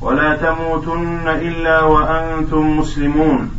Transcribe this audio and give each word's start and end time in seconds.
ولا 0.00 0.36
تموتن 0.36 1.28
إلا 1.28 1.82
وأنتم 1.82 2.78
مسلمون. 2.78 3.50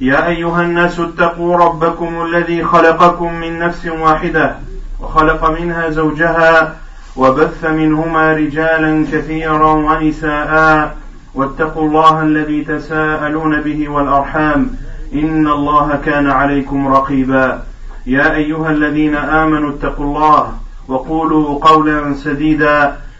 يا 0.00 0.26
أيها 0.26 0.62
الناس 0.62 1.00
اتقوا 1.00 1.56
ربكم 1.56 2.22
الذي 2.24 2.64
خلقكم 2.64 3.34
من 3.34 3.58
نفس 3.58 3.86
واحدة 3.86 4.56
وخلق 5.00 5.50
منها 5.60 5.90
زوجها 5.90 6.76
وبث 7.16 7.64
منهما 7.64 8.32
رجالا 8.32 9.06
كثيرا 9.12 9.72
ونساء 9.72 10.96
واتقوا 11.34 11.82
الله 11.82 12.22
الذي 12.22 12.64
تساءلون 12.64 13.60
به 13.60 13.88
والأرحام. 13.88 14.70
إن 15.14 15.48
الله 15.48 16.00
كان 16.04 16.30
عليكم 16.30 16.88
رقيبا. 16.88 17.62
يا 18.06 18.34
أيها 18.34 18.70
الذين 18.70 19.16
آمنوا 19.16 19.70
اتقوا 19.70 20.04
الله 20.04 20.52
وقولوا 20.88 21.58
قولا 21.58 22.14
سديدا. 22.14 22.96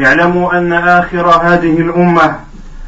اعلموا 0.00 0.58
أن 0.58 0.72
آخر 0.72 1.26
هذه 1.26 1.80
الأمة 1.80 2.36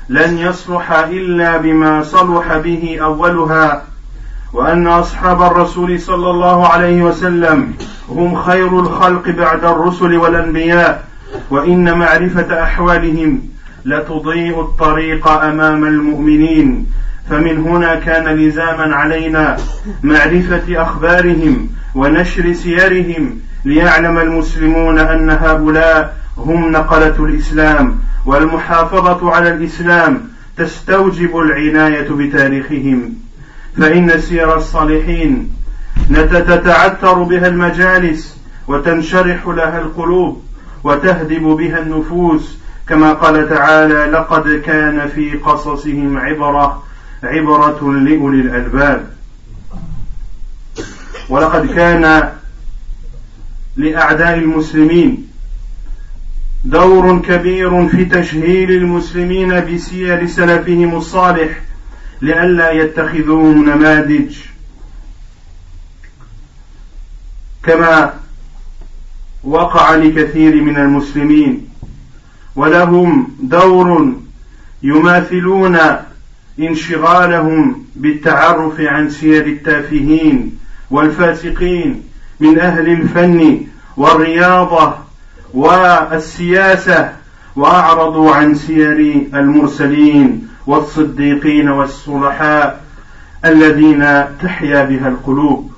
لن 0.09 0.39
يصلح 0.39 0.93
إلا 0.93 1.57
بما 1.57 2.03
صلح 2.03 2.57
به 2.57 2.99
أولها 3.03 3.83
وأن 4.53 4.87
أصحاب 4.87 5.43
الرسول 5.43 6.01
صلى 6.01 6.31
الله 6.31 6.69
عليه 6.69 7.03
وسلم 7.03 7.75
هم 8.09 8.35
خير 8.35 8.81
الخلق 8.81 9.29
بعد 9.29 9.65
الرسل 9.65 10.17
والأنبياء 10.17 11.05
وإن 11.51 11.99
معرفة 11.99 12.63
أحوالهم 12.63 13.43
لتضيء 13.85 14.61
الطريق 14.61 15.29
أمام 15.29 15.85
المؤمنين. 15.85 16.87
فمن 17.31 17.59
هنا 17.59 17.95
كان 17.95 18.25
لزاما 18.25 18.97
علينا 18.97 19.57
معرفة 20.03 20.83
أخبارهم 20.83 21.69
ونشر 21.95 22.53
سيرهم 22.53 23.39
ليعلم 23.65 24.19
المسلمون 24.19 24.99
أن 24.99 25.31
هؤلاء 25.31 26.17
هم 26.39 26.73
نقلة 26.73 27.25
الإسلام 27.25 27.99
والمحافظة 28.27 29.31
على 29.31 29.49
الإسلام 29.51 30.29
تستوجب 30.57 31.37
العناية 31.39 32.09
بتاريخهم. 32.09 33.15
فإن 33.77 34.21
سير 34.21 34.57
الصالحين 34.57 35.53
تتعثر 36.15 37.23
بها 37.23 37.47
المجالس 37.47 38.37
وتنشرح 38.69 39.47
لها 39.47 39.81
القلوب 39.81 40.43
وتهدب 40.85 41.43
بها 41.43 41.79
النفوس. 41.79 42.59
كما 42.89 43.13
قال 43.13 43.49
تعالى 43.49 44.05
لقد 44.13 44.63
كان 44.65 45.09
في 45.09 45.31
قصصهم 45.33 46.19
عبرة 46.19 46.83
عبرة 47.23 47.93
لأولي 47.93 48.41
الألباب. 48.41 49.11
ولقد 51.29 51.67
كان 51.67 52.33
لأعداء 53.77 54.39
المسلمين 54.39 55.29
دور 56.67 57.23
كبير 57.23 57.89
في 57.89 58.05
تشهير 58.05 58.69
المسلمين 58.69 59.61
بسير 59.61 60.27
سلفهم 60.27 60.97
الصالح 60.97 61.61
لئلا 62.23 62.71
يتخذوهم 62.71 63.71
نماذج. 63.71 64.37
كما 67.63 68.15
وقع 69.45 69.95
لكثير 69.95 70.63
من 70.63 70.77
المسلمين 70.77 71.69
ولهم 72.57 73.37
دور 73.41 74.13
يماثلون 74.83 75.79
انشغالهم 76.61 77.85
بالتعرف 77.97 78.81
عن 78.81 79.11
سير 79.11 79.47
التافهين 79.47 80.59
والفاسقين 80.91 82.03
من 82.41 82.59
أهل 82.59 82.89
الفن 82.89 83.61
والرياضة 83.97 85.06
والسياسه 85.56 87.14
واعرضوا 87.56 88.32
عن 88.32 88.56
سير 88.56 89.28
المرسلين 89.34 90.48
والصديقين 90.68 91.70
والصلحاء 91.70 92.84
الذين 93.46 94.26
تحيا 94.42 94.84
بها 94.84 95.08
القلوب 95.08 95.72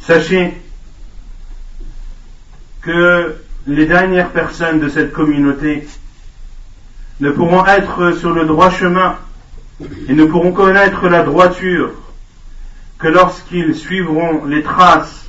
Sachez 0.00 0.54
que 2.80 3.36
les 3.66 3.84
dernières 3.84 4.30
personnes 4.30 4.80
de 4.80 4.88
cette 4.88 5.12
communauté 5.12 5.86
ne 7.20 7.30
pourront 7.30 7.66
être 7.66 8.12
sur 8.12 8.30
le 8.32 8.46
droit 8.46 8.70
chemin 8.70 9.16
et 10.08 10.14
ne 10.14 10.24
pourront 10.24 10.52
connaître 10.52 11.08
la 11.08 11.22
droiture 11.22 11.92
que 12.98 13.08
lorsqu'ils 13.08 13.74
suivront 13.74 14.46
les 14.46 14.62
traces 14.62 15.26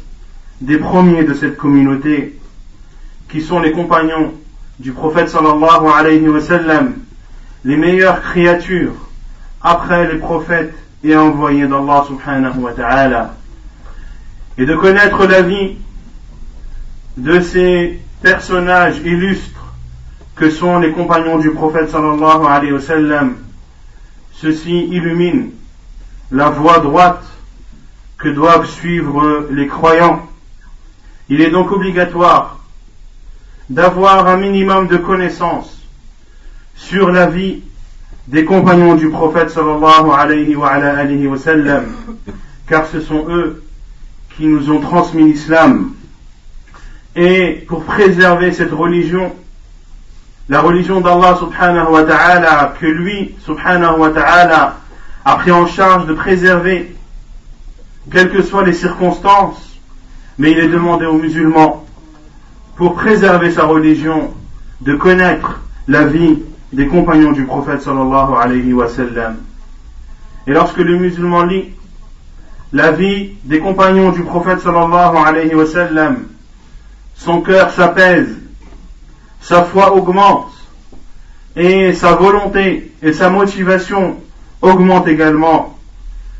des 0.60 0.78
premiers 0.78 1.24
de 1.24 1.34
cette 1.34 1.56
communauté, 1.56 2.38
qui 3.28 3.40
sont 3.40 3.60
les 3.60 3.72
compagnons 3.72 4.34
du 4.78 4.92
prophète 4.92 5.34
les 7.64 7.76
meilleures 7.76 8.20
créatures 8.20 8.94
après 9.62 10.12
les 10.12 10.18
prophètes 10.18 10.74
et 11.02 11.16
envoyés 11.16 11.66
d'Allah 11.66 12.04
subhanahu 12.06 12.58
wa 12.60 12.72
ta'ala, 12.72 13.34
et 14.58 14.66
de 14.66 14.74
connaître 14.76 15.26
la 15.26 15.42
vie 15.42 15.76
de 17.16 17.40
ces 17.40 18.00
personnages 18.22 18.98
illustres 19.04 19.74
que 20.34 20.50
sont 20.50 20.78
les 20.78 20.92
compagnons 20.92 21.38
du 21.38 21.50
prophète 21.50 21.90
sallallahu 21.90 22.46
alayhi 22.46 22.72
wa 22.72 22.80
sallam, 22.80 23.36
ceci 24.32 24.86
illumine 24.90 25.50
la 26.30 26.50
voie 26.50 26.80
droite 26.80 27.24
que 28.18 28.28
doivent 28.28 28.66
suivre 28.66 29.46
les 29.50 29.66
croyants. 29.66 30.26
Il 31.28 31.40
est 31.40 31.50
donc 31.50 31.72
obligatoire 31.72 32.58
d'avoir 33.70 34.26
un 34.26 34.36
minimum 34.36 34.88
de 34.88 34.96
connaissances 34.98 35.82
sur 36.74 37.10
la 37.10 37.26
vie 37.26 37.62
des 38.26 38.44
compagnons 38.44 38.94
du 38.94 39.10
prophète 39.10 39.50
sallallahu 39.50 40.10
alayhi 40.16 40.54
wa, 40.54 40.78
wa 40.78 41.38
sallam, 41.38 41.92
car 42.66 42.86
ce 42.86 43.00
sont 43.00 43.26
eux 43.28 43.62
qui 44.36 44.46
nous 44.46 44.70
ont 44.70 44.80
transmis 44.80 45.24
l'islam. 45.24 45.92
Et 47.16 47.64
pour 47.68 47.84
préserver 47.84 48.52
cette 48.52 48.72
religion, 48.72 49.34
la 50.48 50.60
religion 50.60 51.00
d'Allah 51.00 51.36
subhanahu 51.38 51.92
wa 51.92 52.02
ta'ala, 52.02 52.74
que 52.80 52.86
lui 52.86 53.34
subhanahu 53.46 53.98
wa 53.98 54.10
ta'ala 54.10 54.78
a 55.24 55.36
pris 55.36 55.52
en 55.52 55.66
charge 55.66 56.06
de 56.06 56.14
préserver, 56.14 56.94
quelles 58.10 58.30
que 58.30 58.42
soient 58.42 58.64
les 58.64 58.74
circonstances, 58.74 59.73
mais 60.38 60.50
il 60.52 60.58
est 60.58 60.68
demandé 60.68 61.06
aux 61.06 61.18
musulmans, 61.18 61.84
pour 62.76 62.94
préserver 62.94 63.50
sa 63.50 63.64
religion, 63.64 64.34
de 64.80 64.94
connaître 64.96 65.60
la 65.86 66.04
vie 66.04 66.40
des 66.72 66.86
compagnons 66.88 67.32
du 67.32 67.44
prophète 67.44 67.82
sallallahu 67.82 68.34
alayhi 68.40 68.72
wa 68.72 68.88
sallam. 68.88 69.36
Et 70.46 70.52
lorsque 70.52 70.78
le 70.78 70.98
musulman 70.98 71.44
lit 71.44 71.70
la 72.72 72.90
vie 72.90 73.34
des 73.44 73.60
compagnons 73.60 74.10
du 74.10 74.22
prophète 74.22 74.60
sallallahu 74.60 75.16
alayhi 75.16 75.54
wa 75.54 75.66
sallam, 75.66 76.24
son 77.14 77.40
cœur 77.40 77.70
s'apaise, 77.70 78.36
sa 79.40 79.62
foi 79.62 79.94
augmente, 79.94 80.50
et 81.56 81.92
sa 81.92 82.14
volonté 82.14 82.92
et 83.00 83.12
sa 83.12 83.30
motivation 83.30 84.16
augmentent 84.60 85.06
également. 85.06 85.78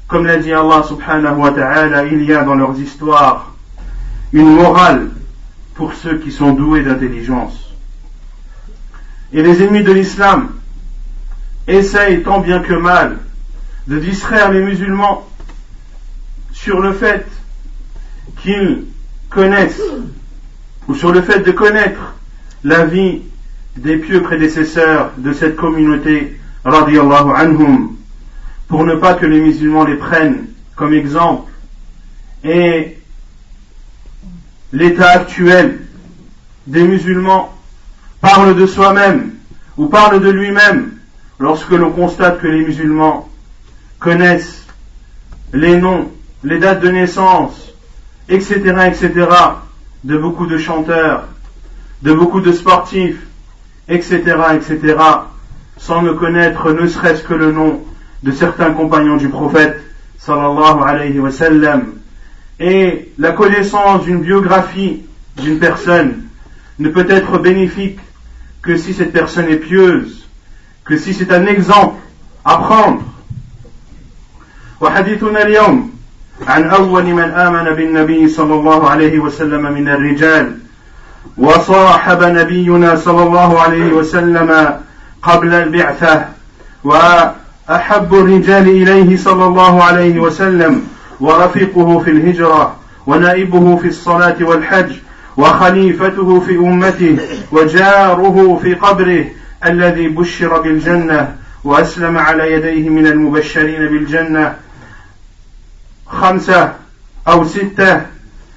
Comme 0.09 0.27
l'a 0.27 0.39
dit 0.39 0.53
Allah 0.53 0.83
subhanahu 0.83 1.39
wa 1.39 1.53
ta'ala, 1.53 2.05
il 2.05 2.25
y 2.25 2.33
a 2.33 2.43
dans 2.43 2.57
leurs 2.57 2.79
histoires 2.79 3.54
une 4.35 4.53
morale 4.53 5.11
pour 5.75 5.95
ceux 5.95 6.19
qui 6.19 6.33
sont 6.33 6.53
doués 6.53 6.83
d'intelligence. 6.83 7.73
et 9.33 9.43
les 9.43 9.63
ennemis 9.63 9.85
de 9.85 9.93
l'islam 9.93 10.51
essayent 11.67 12.23
tant 12.23 12.41
bien 12.41 12.61
que 12.61 12.75
mal 12.75 13.19
de 13.87 13.99
distraire 13.99 14.51
les 14.51 14.61
musulmans 14.61 15.29
sur 16.53 16.81
le 16.81 16.93
fait 16.93 17.27
qu'ils 18.43 18.85
connaissent 19.31 19.83
ou 20.89 20.95
sur 20.95 21.13
le 21.13 21.23
fait 21.23 21.41
de 21.41 21.53
connaître 21.53 22.15
la 22.65 22.85
vie 22.85 23.23
des 23.77 23.99
pieux 23.99 24.23
prédécesseurs 24.23 25.13
de 25.17 25.33
cette 25.33 25.55
communauté 25.55 26.41
radiallahu 26.65 27.31
anhum 27.37 27.97
pour 28.67 28.85
ne 28.85 28.97
pas 28.97 29.15
que 29.15 29.27
les 29.27 29.41
musulmans 29.41 29.85
les 29.85 29.97
prennent 29.97 30.47
comme 30.75 30.93
exemple 30.93 31.53
et 32.43 32.99
l'état 34.75 35.11
actuel 35.11 35.79
des 36.67 36.83
musulmans 36.83 37.55
parle 38.21 38.57
de 38.57 38.67
soi-même 38.67 39.31
ou 39.77 39.87
parle 39.87 40.21
de 40.21 40.31
lui-même 40.31 40.95
lorsque 41.39 41.71
l'on 41.71 41.93
constate 41.93 42.41
que 42.41 42.49
les 42.49 42.67
musulmans 42.67 43.29
connaissent 44.01 44.67
les 45.53 45.77
noms, 45.77 46.11
les 46.43 46.59
dates 46.59 46.81
de 46.81 46.89
naissance, 46.89 47.73
etc., 48.29 48.55
etc., 48.89 49.29
de 50.03 50.19
beaucoup 50.19 50.47
de 50.47 50.59
chanteurs, 50.59 51.29
de 52.03 52.13
beaucoup 52.13 52.41
de 52.41 52.51
sportifs, 52.51 53.25
etc., 53.89 54.23
etc., 54.57 54.97
sans 55.77 56.03
ne 56.03 56.13
connaître 56.13 56.73
ne 56.73 56.89
serait-ce 56.89 57.23
que 57.23 57.35
le 57.35 57.53
nom 57.53 57.81
de 58.25 58.33
certains 58.33 58.73
compagnons 58.73 59.19
du 59.19 59.29
prophète, 59.29 59.81
sallallahu 60.19 60.83
alayhi 60.85 61.21
wa 61.21 61.31
sallam, 61.31 61.93
et 62.60 63.12
la 63.18 63.32
connaissance 63.32 64.04
d'une 64.04 64.22
biographie 64.22 65.04
d'une 65.38 65.60
personne 65.60 66.24
ne 66.80 66.90
peut 66.90 67.06
être 67.10 67.38
bénéfique 67.38 68.00
que 68.62 68.76
si 68.78 68.94
cette 68.94 69.14
personne 69.14 69.48
est 69.48 69.58
pieuse, 69.58 70.28
que 70.86 70.98
si 70.98 71.14
c'est 71.14 71.32
un 71.32 71.46
exemple 71.46 72.00
à 72.46 72.58
prendre. 72.58 73.04
وحديثنا 74.82 75.42
اليوم 75.44 75.92
عن 76.48 76.70
أول 76.70 77.04
من 77.04 77.20
آمن 77.20 77.76
بالنبي 77.76 78.28
صلى 78.28 78.54
الله 78.54 78.90
عليه 78.90 79.20
وسلم 79.20 79.74
من 79.74 79.90
الرجال 79.90 80.58
وصاحب 81.38 82.24
نبينا 82.24 82.96
صلى 82.96 83.24
الله 83.24 83.62
عليه 83.62 83.94
وسلم 83.94 84.80
قبل 85.22 85.54
البعثة 85.54 86.26
وأحب 86.84 88.14
الرجال 88.14 88.70
إليه 88.70 89.18
صلى 89.18 89.46
الله 89.46 89.84
عليه 89.84 90.20
وسلم 90.20 90.88
ورفيقه 91.21 91.99
في 91.99 92.11
الهجرة 92.11 92.77
ونائبه 93.07 93.77
في 93.77 93.89
الصلاة 93.89 94.37
والحج 94.41 94.93
وخليفته 95.37 96.41
في 96.41 96.57
أمته 96.57 97.19
وجاره 97.53 98.59
في 98.63 98.75
قبره 98.75 99.25
الذي 99.67 100.09
بشر 100.09 100.61
بالجنة 100.61 101.37
وأسلم 101.65 102.19
على 102.19 102.53
يديه 102.53 102.89
من 102.89 103.07
المبشرين 103.07 103.89
بالجنة. 103.89 104.55
خمسة 106.07 106.73
أو 107.29 107.45
ستة 107.45 108.01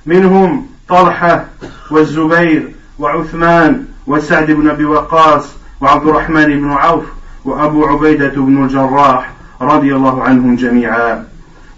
منهم 0.06 0.68
طلحة 0.90 1.46
والزبير 1.92 2.72
وعثمان 3.00 3.86
وسعد 4.08 4.52
بن 4.52 4.70
أبي 4.70 4.86
وقاص 4.86 5.46
وعبد 5.82 6.08
الرحمن 6.08 6.46
بن 6.46 6.72
عوف 6.72 7.04
وأبو 7.46 7.86
عبيدة 7.86 8.34
بن 8.36 8.64
الجراح 8.64 9.32
رضي 9.62 9.96
الله 9.96 10.24
عنهم 10.24 10.56
جميعا. 10.56 11.28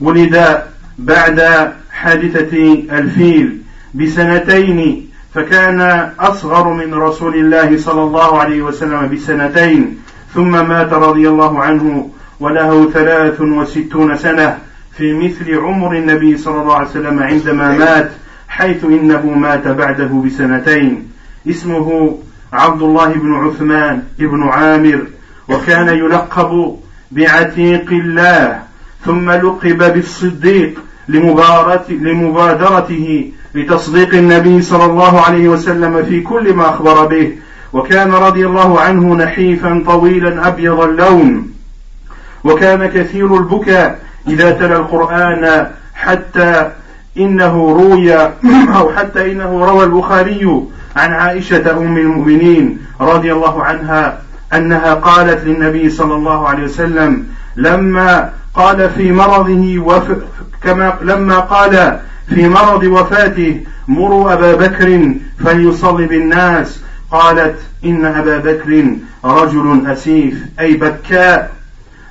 ولد 0.01 0.61
بعد 0.99 1.71
حادثة 1.91 2.73
الفيل 2.91 3.57
بسنتين 3.93 5.09
فكان 5.33 6.09
أصغر 6.19 6.73
من 6.73 6.93
رسول 6.93 7.35
الله 7.35 7.77
صلى 7.77 8.01
الله 8.03 8.39
عليه 8.39 8.61
وسلم 8.61 9.09
بسنتين 9.15 9.97
ثم 10.33 10.51
مات 10.51 10.93
رضي 10.93 11.29
الله 11.29 11.59
عنه 11.59 12.09
وله 12.39 12.91
ثلاث 12.91 13.41
وستون 13.41 14.17
سنة 14.17 14.57
في 14.97 15.13
مثل 15.13 15.57
عمر 15.57 15.97
النبي 15.97 16.37
صلى 16.37 16.61
الله 16.61 16.75
عليه 16.75 16.87
وسلم 16.87 17.23
عندما 17.23 17.77
مات 17.77 18.11
حيث 18.47 18.83
إنه 18.83 19.25
مات 19.25 19.67
بعده 19.67 20.23
بسنتين. 20.25 21.09
اسمه 21.49 22.17
عبد 22.53 22.81
الله 22.81 23.13
بن 23.13 23.33
عثمان 23.33 24.03
بن 24.19 24.43
عامر 24.43 25.07
وكان 25.49 25.87
يلقب 25.87 26.77
بعتيق 27.11 27.91
الله. 27.91 28.59
ثم 29.05 29.31
لقب 29.31 29.93
بالصديق 29.93 30.79
لمبادرته 31.89 33.31
لتصديق 33.55 34.13
النبي 34.13 34.61
صلى 34.61 34.85
الله 34.85 35.21
عليه 35.21 35.49
وسلم 35.49 36.03
في 36.03 36.21
كل 36.21 36.53
ما 36.53 36.69
أخبر 36.69 37.05
به. 37.05 37.35
وكان 37.73 38.11
رضي 38.11 38.45
الله 38.45 38.79
عنه 38.79 39.15
نحيفا 39.15 39.83
طويلا 39.85 40.47
أبيض 40.47 40.79
اللون. 40.79 41.51
وكان 42.43 42.85
كثير 42.85 43.37
البكاء 43.37 43.99
إذا 44.27 44.51
تلا 44.51 44.77
القرآن 44.77 45.67
حتى 45.93 46.71
إنه 47.17 47.71
روي 47.71 48.13
أو 48.75 48.91
حتى 48.95 49.31
إنه 49.31 49.65
روى 49.65 49.83
البخاري 49.83 50.63
عن 50.95 51.13
عائشة 51.13 51.77
أم 51.77 51.97
المؤمنين 51.97 52.79
رضي 53.01 53.33
الله 53.33 53.63
عنها 53.63 54.21
أنها 54.53 54.93
قالت 54.93 55.45
للنبي 55.45 55.89
صلى 55.89 56.15
الله 56.15 56.47
عليه 56.47 56.63
وسلم 56.63 57.25
لما 57.55 58.29
قال 58.59 58.89
في 58.89 59.11
مرضه 59.11 59.79
وف 59.79 60.11
كما 60.63 60.97
لما 61.01 61.39
قال 61.39 61.99
في 62.29 62.49
مرض 62.49 62.83
وفاته 62.83 63.61
مروا 63.87 64.33
أبا 64.33 64.55
بكر 64.55 65.13
فليصلي 65.45 66.05
بالناس. 66.07 66.83
قالت 67.11 67.59
إن 67.85 68.05
أبا 68.05 68.37
بكر 68.37 68.95
رجل 69.25 69.87
أسيف 69.87 70.45
أي 70.59 70.73
بكاء. 70.73 71.51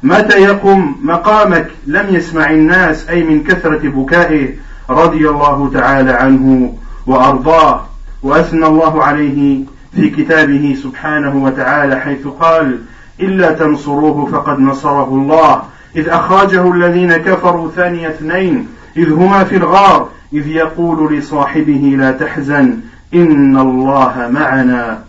متى 0.02 0.42
يقم 0.42 0.94
مقامك؟ 1.02 1.68
لم 1.86 2.06
يسمع 2.10 2.50
الناس 2.50 3.08
أي 3.08 3.24
من 3.24 3.44
كثرة 3.44 3.88
بكائه. 3.88 4.48
رضي 4.90 5.28
الله 5.28 5.70
تعالى 5.74 6.12
عنه 6.12 6.74
وأرضاه. 7.06 7.86
وأثنى 8.22 8.66
الله 8.66 9.04
عليه 9.04 9.64
في 9.94 10.10
كتابه 10.10 10.76
سبحانه 10.82 11.44
وتعالى 11.44 12.00
حيث 12.00 12.26
قال 12.40 12.78
إلا 13.20 13.52
تنصروه 13.52 14.26
فقد 14.32 14.58
نصره 14.58 15.08
الله. 15.08 15.62
إذ 15.98 16.08
أخرجه 16.08 16.72
الذين 16.72 17.16
كفروا 17.16 17.70
ثاني 17.70 18.08
اثنين 18.08 18.68
إذ 18.96 19.12
هما 19.12 19.44
في 19.44 19.56
الغار 19.56 20.08
إذ 20.32 20.48
يقول 20.48 21.18
لصاحبه 21.18 21.94
لا 21.98 22.10
تحزن 22.10 22.78
إن 23.14 23.58
الله 23.58 24.28
معنا. 24.32 25.02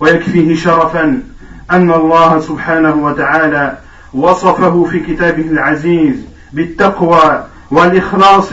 ويكفيه 0.00 0.54
شرفا 0.54 1.22
أن 1.70 1.90
الله 1.90 2.40
سبحانه 2.40 2.94
وتعالى 3.04 3.78
وصفه 4.14 4.84
في 4.84 5.00
كتابه 5.00 5.42
العزيز 5.42 6.16
بالتقوى 6.52 7.44
والإخلاص 7.70 8.52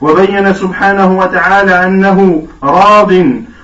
وبين 0.00 0.54
سبحانه 0.54 1.18
وتعالى 1.18 1.84
أنه 1.84 2.46
راض 2.62 3.12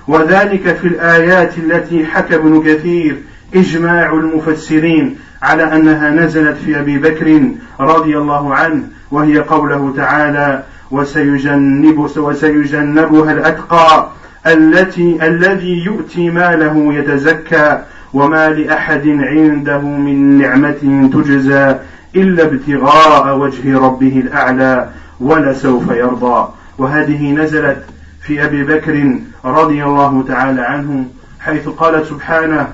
وذلك 0.07 0.75
في 0.75 0.87
الآيات 0.87 1.57
التي 1.57 2.05
حكى 2.05 2.35
ابن 2.35 2.63
كثير 2.63 3.17
إجماع 3.55 4.13
المفسرين 4.13 5.17
على 5.43 5.63
أنها 5.75 6.09
نزلت 6.09 6.57
في 6.57 6.79
أبي 6.79 6.97
بكر 6.97 7.51
رضي 7.79 8.17
الله 8.17 8.55
عنه 8.55 8.83
وهي 9.11 9.39
قوله 9.39 9.93
تعالى 9.97 10.63
وسيجنب 10.91 11.97
وسيجنبها 12.17 13.31
الأتقى 13.31 14.09
التي 14.47 15.27
الذي 15.27 15.85
يؤتي 15.85 16.29
ماله 16.29 16.93
يتزكى 16.93 17.81
وما 18.13 18.49
لأحد 18.49 19.07
عنده 19.07 19.79
من 19.79 20.37
نعمة 20.37 21.09
تجزى 21.13 21.75
إلا 22.15 22.43
ابتغاء 22.43 23.37
وجه 23.37 23.79
ربه 23.79 24.19
الأعلى 24.19 24.89
ولسوف 25.19 25.91
يرضى. 25.91 26.47
وهذه 26.77 27.31
نزلت 27.31 27.83
في 28.21 28.45
أبي 28.45 28.63
بكر 28.63 29.19
رضي 29.45 29.83
الله 29.83 30.23
تعالى 30.27 30.61
عنه 30.61 31.05
حيث 31.39 31.67
قال 31.69 32.05
سبحانه 32.05 32.67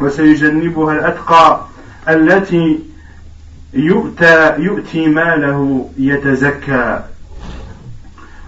وسيجنبها 0.00 0.94
الأتقى 0.94 1.67
التي 2.08 2.78
يؤتى 3.74 4.54
يؤتي 4.58 5.06
ماله 5.06 5.88
يتزكى. 5.98 7.00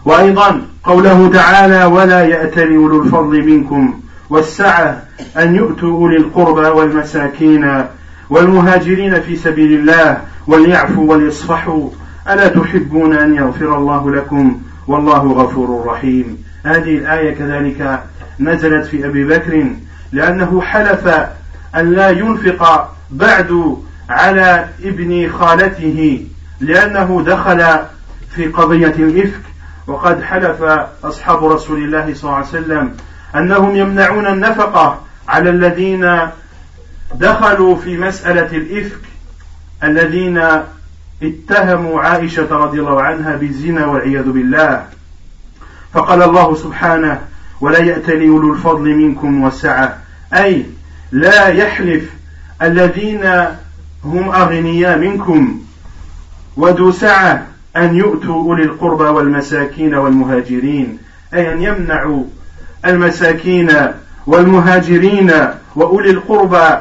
وأيضا 0.05 0.63
قوله 0.85 1.31
تعالى 1.33 1.85
ولا 1.85 2.25
يأتل 2.25 2.77
أولو 2.77 3.03
الفضل 3.03 3.47
منكم. 3.47 4.01
والسعة 4.31 5.03
أن 5.39 5.55
يؤتوا 5.55 5.93
أولي 5.93 6.17
القربى 6.17 6.69
والمساكين 6.69 7.85
والمهاجرين 8.31 9.21
في 9.21 9.37
سبيل 9.37 9.81
الله 9.81 10.23
وليعفوا 10.47 11.13
وليصفحوا. 11.13 11.91
ألا 12.31 12.49
تحبون 12.49 13.15
أن 13.15 13.35
يغفر 13.35 13.77
الله 13.77 14.11
لكم؟ 14.11 14.61
والله 14.87 15.33
غفور 15.33 15.87
رحيم. 15.87 16.45
هذه 16.65 16.97
الآية 16.97 17.35
كذلك 17.35 18.03
نزلت 18.41 18.87
في 18.87 19.07
أبي 19.07 19.25
بكر 19.25 19.67
لأنه 20.13 20.61
حلف 20.61 21.09
أن 21.77 21.93
لا 21.93 22.11
ينفق 22.11 22.91
بعد 23.11 23.77
على 24.09 24.69
ابن 24.83 25.31
خالته 25.31 26.27
لأنه 26.61 27.23
دخل 27.27 27.67
في 28.35 28.47
قضية 28.47 28.87
الإفك 28.87 29.41
وقد 29.87 30.23
حلف 30.23 30.63
أصحاب 31.05 31.45
رسول 31.45 31.85
الله 31.85 32.15
صلى 32.15 32.25
الله 32.25 32.35
عليه 32.35 32.47
وسلم 32.47 32.97
أنهم 33.37 33.77
يمنعون 33.77 34.27
النفقة 34.27 35.01
على 35.29 35.51
الذين 35.51 36.19
دخلوا 37.15 37.77
في 37.77 37.97
مسألة 37.97 38.57
الإفك 38.57 39.01
الذين 39.85 40.43
اتهموا 41.23 42.01
عائشة 42.01 42.57
رضي 42.57 42.81
الله 42.81 43.03
عنها 43.03 43.37
بالزنا 43.37 43.87
والعياذ 43.87 44.31
بالله. 44.31 44.87
فقال 45.95 46.23
الله 46.23 46.55
سبحانه 46.55 47.21
ولا 47.61 47.79
يأتلي 47.79 48.29
أولو 48.29 48.53
الفضل 48.53 48.95
منكم 48.95 49.43
والسعة 49.45 49.99
أي 50.35 50.67
لا 51.13 51.49
يحلف 51.49 52.11
الذين 52.63 53.23
هم 54.05 54.29
أغنياء 54.29 54.99
منكم 54.99 55.61
وذو 56.57 56.91
سعة 56.91 57.47
أن 57.77 57.97
يؤتوا 57.97 58.35
أولي 58.35 58.63
القربى 58.63 59.05
والمساكين 59.05 59.95
والمهاجرين 59.95 60.99
أي 61.35 61.53
أن 61.53 61.63
يمنعوا 61.63 62.25
المساكين 62.87 63.71
والمهاجرين 64.27 65.33
وأولي 65.77 66.11
القربى 66.11 66.79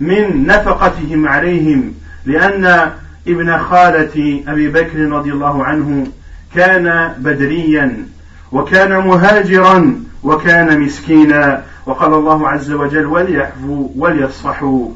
من 0.00 0.46
نفقتهم 0.46 1.28
عليهم 1.28 1.94
لأن 2.26 2.90
ابن 3.28 3.58
خالة 3.58 4.42
أبي 4.48 4.68
بكر 4.68 4.98
رضي 4.98 5.32
الله 5.32 5.64
عنه 5.64 6.06
كان 6.54 7.14
بدريا 7.18 8.06
وكان 8.52 8.98
مهاجرا 8.98 9.94
وكان 10.22 10.80
مسكينا 10.80 11.64
وقال 11.86 12.14
الله 12.14 12.48
عز 12.48 12.70
وجل 12.72 13.06
وليعفوا 13.06 13.88
وليصفحوا 13.96 14.88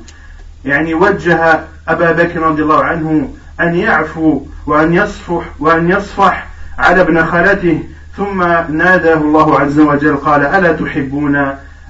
يعني 0.64 0.95
وجه 0.95 1.64
أبا 1.88 2.12
بكر 2.12 2.40
رضي 2.40 2.62
الله 2.62 2.85
عنه 2.85 3.28
أن 3.61 3.75
يعفو 3.75 4.40
وأن 4.66 4.95
يصفح 4.95 5.45
وأن 5.59 5.90
يصفح 5.90 6.47
على 6.78 7.00
ابن 7.00 7.25
خالته 7.25 7.83
ثم 8.16 8.42
ناداه 8.69 9.16
الله 9.16 9.61
عز 9.61 9.78
وجل 9.78 10.16
قال 10.16 10.42
ألا 10.42 10.73
تحبون 10.73 11.37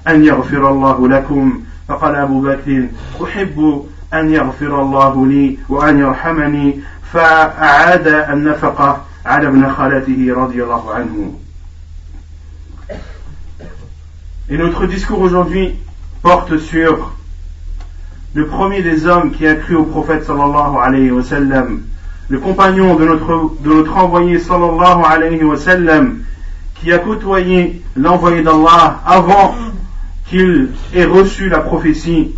أن 0.07 0.25
يغفر 0.25 0.69
الله 0.69 1.07
لكم؟ 1.09 1.63
فقال 1.87 2.15
أبو 2.15 2.41
بكر 2.41 2.87
أحب 3.23 3.85
أن 4.13 4.33
يغفر 4.33 4.81
الله 4.81 5.27
لي 5.27 5.57
وأن 5.69 5.99
يرحمني. 5.99 6.79
فأعاد 7.13 8.07
النفقة 8.07 9.01
على 9.25 9.47
ابن 9.47 9.69
خالته 9.69 10.33
رضي 10.35 10.63
الله 10.63 10.93
عنه. 10.93 11.39
Et 14.49 14.57
notre 14.57 14.87
discours 14.87 15.21
aujourd'hui 15.21 15.75
porte 16.21 16.57
sur 16.57 17.13
le 18.33 18.47
premier 18.47 18.81
des 18.81 19.05
hommes 19.05 19.31
qui 19.31 19.45
a 19.45 19.55
cru 19.55 19.75
au 19.75 19.83
prophète 19.83 20.23
sallallahu 20.25 20.77
alayhi 20.81 21.11
wa 21.11 21.21
sallam, 21.21 21.83
le 22.29 22.39
compagnon 22.39 22.95
de 22.95 23.05
notre, 23.05 23.53
de 23.61 23.69
notre 23.69 23.95
envoyé 23.95 24.39
sallallahu 24.39 25.03
alayhi 25.07 25.43
wa 25.43 25.55
sallam, 25.55 26.23
qui 26.75 26.91
a 26.91 26.97
côtoyé 26.97 27.81
l'envoyé 27.95 28.41
d'Allah 28.41 29.01
avant 29.05 29.53
qu'il 30.27 30.69
ait 30.95 31.05
reçu 31.05 31.47
la 31.47 31.59
prophétie. 31.59 32.31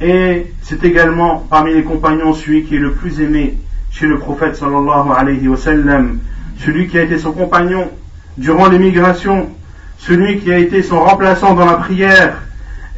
Et 0.00 0.52
c'est 0.60 0.84
également 0.84 1.46
parmi 1.48 1.72
les 1.72 1.84
compagnons 1.84 2.34
celui 2.34 2.64
qui 2.64 2.76
est 2.76 2.80
le 2.80 2.92
plus 2.92 3.20
aimé 3.20 3.58
chez 3.90 4.06
le 4.06 4.18
prophète 4.18 4.56
sallallahu 4.56 5.08
alayhi 5.16 5.48
wa 5.48 5.56
sallam, 5.56 6.18
celui 6.58 6.86
qui 6.88 6.98
a 6.98 7.02
été 7.02 7.16
son 7.16 7.32
compagnon 7.32 7.88
durant 8.36 8.68
l'émigration, 8.68 9.48
celui 9.96 10.40
qui 10.40 10.52
a 10.52 10.58
été 10.58 10.82
son 10.82 11.00
remplaçant 11.00 11.54
dans 11.54 11.64
la 11.64 11.74
prière 11.74 12.42